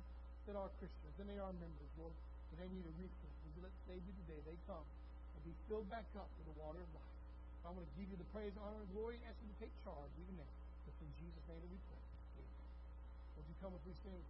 [0.48, 2.16] that are Christians, and they are members, Lord,
[2.50, 3.32] but they need a refill.
[3.62, 6.82] Let today be the day they come and be filled back up with the water
[6.82, 7.14] of life?
[7.62, 9.70] I want to give you the praise, honor, and glory, and ask you to take
[9.86, 10.50] charge even now.
[10.90, 12.02] It's in Jesus' name that we pray.
[12.42, 12.66] Amen.
[13.38, 14.26] Would you come with these things?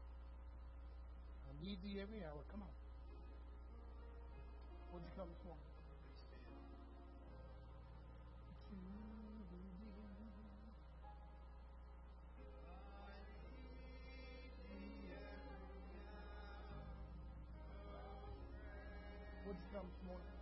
[1.49, 2.45] I need thee every hour.
[2.53, 2.75] Come on.
[4.93, 5.72] Would you come this morning?
[19.83, 20.42] Would you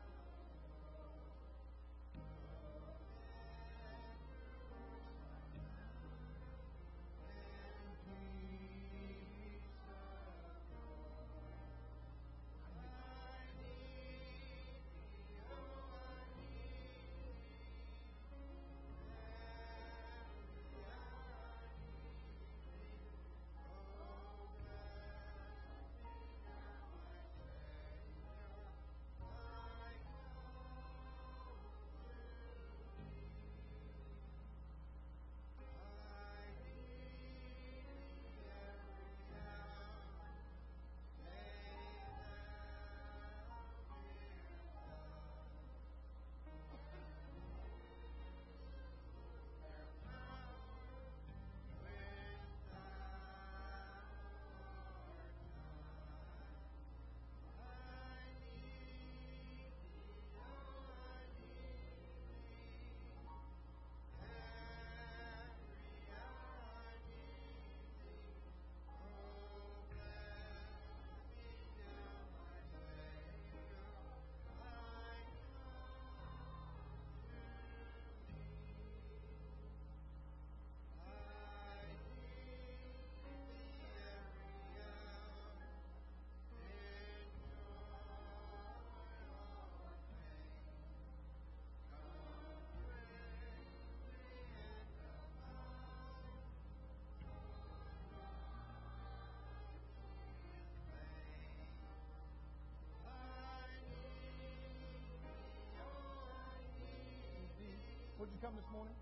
[108.40, 108.94] come this morning?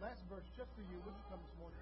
[0.00, 0.98] Last verse, just for you.
[1.04, 1.78] Would you come this morning?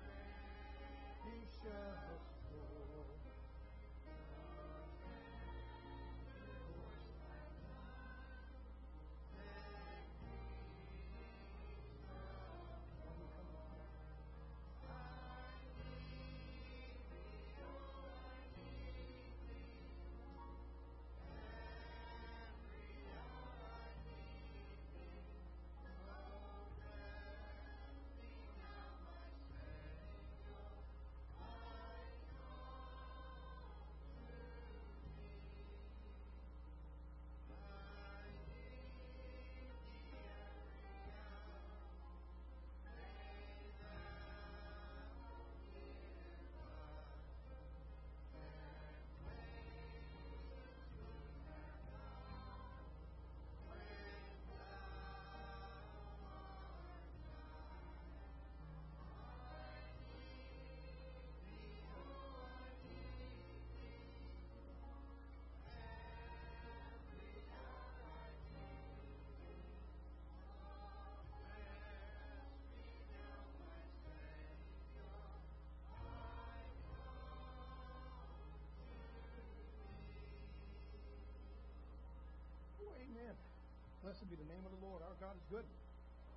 [84.07, 85.03] Blessed be the name of the Lord.
[85.03, 85.67] Our God is good.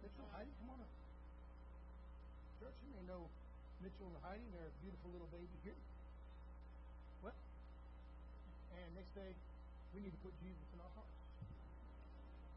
[0.02, 0.90] Mitchell, Heidi, come on up.
[2.58, 3.30] Church, you may know
[3.86, 4.42] Mitchell and Heidi.
[4.58, 5.78] They're a beautiful little baby here.
[7.22, 7.38] What?
[8.74, 9.38] And next day,
[9.94, 11.14] we need to put Jesus in our hearts.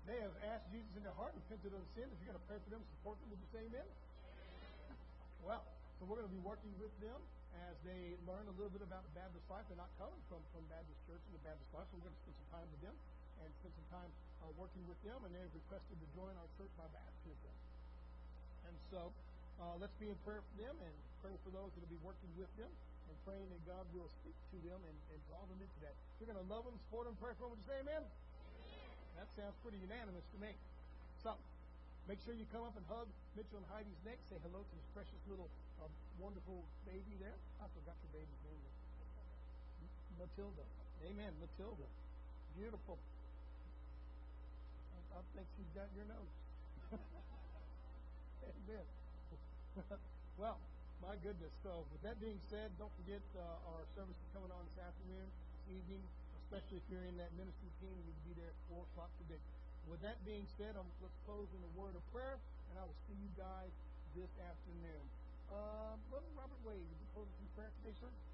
[0.08, 2.08] They have asked Jesus in their heart, and repented of sin.
[2.08, 3.84] If you're going to pray for them, support them, would you say amen?
[5.44, 5.60] Well,
[6.00, 7.20] so we're going to be working with them
[7.68, 9.68] as they learn a little bit about the Baptist life.
[9.68, 12.22] They're not coming from, from Baptist church and the Baptist life, so we're going to
[12.24, 12.96] spend some time with them
[13.44, 14.08] and spend some time
[14.42, 15.18] uh, working with them.
[15.22, 17.54] And they've requested to join our church by baptism.
[18.66, 19.10] And so
[19.62, 22.30] uh, let's be in prayer for them and pray for those that will be working
[22.34, 22.70] with them
[23.08, 25.94] and praying that God will speak to them and, and draw them into that.
[26.18, 27.54] We're going to love them, support them, pray for them.
[27.54, 28.02] Would you say amen?
[29.20, 30.50] That sounds pretty unanimous to me.
[31.20, 31.36] So,
[32.08, 33.06] make sure you come up and hug
[33.36, 34.18] Mitchell and Heidi's neck.
[34.26, 35.46] Say hello to this precious little
[35.78, 35.86] uh,
[36.18, 37.36] wonderful baby there.
[37.60, 38.62] I forgot your baby's name.
[40.18, 40.64] Matilda.
[41.06, 41.86] Amen, Matilda.
[42.56, 42.98] Beautiful.
[45.12, 46.34] I, think she's got your nose.
[48.48, 48.86] Amen.
[50.40, 50.56] well,
[51.04, 51.52] my goodness.
[51.60, 55.28] So, with that being said, don't forget uh, our service is coming on this afternoon,
[55.68, 56.02] evening,
[56.44, 57.92] especially if you're in that ministry team.
[57.92, 59.40] You need to be there at 4 o'clock today.
[59.90, 62.38] With that being said, um, let's close in a word of prayer,
[62.70, 63.72] and I will see you guys
[64.16, 65.04] this afternoon.
[65.52, 68.31] Uh, Brother Robert Wade, would you close us in prayer today, sir?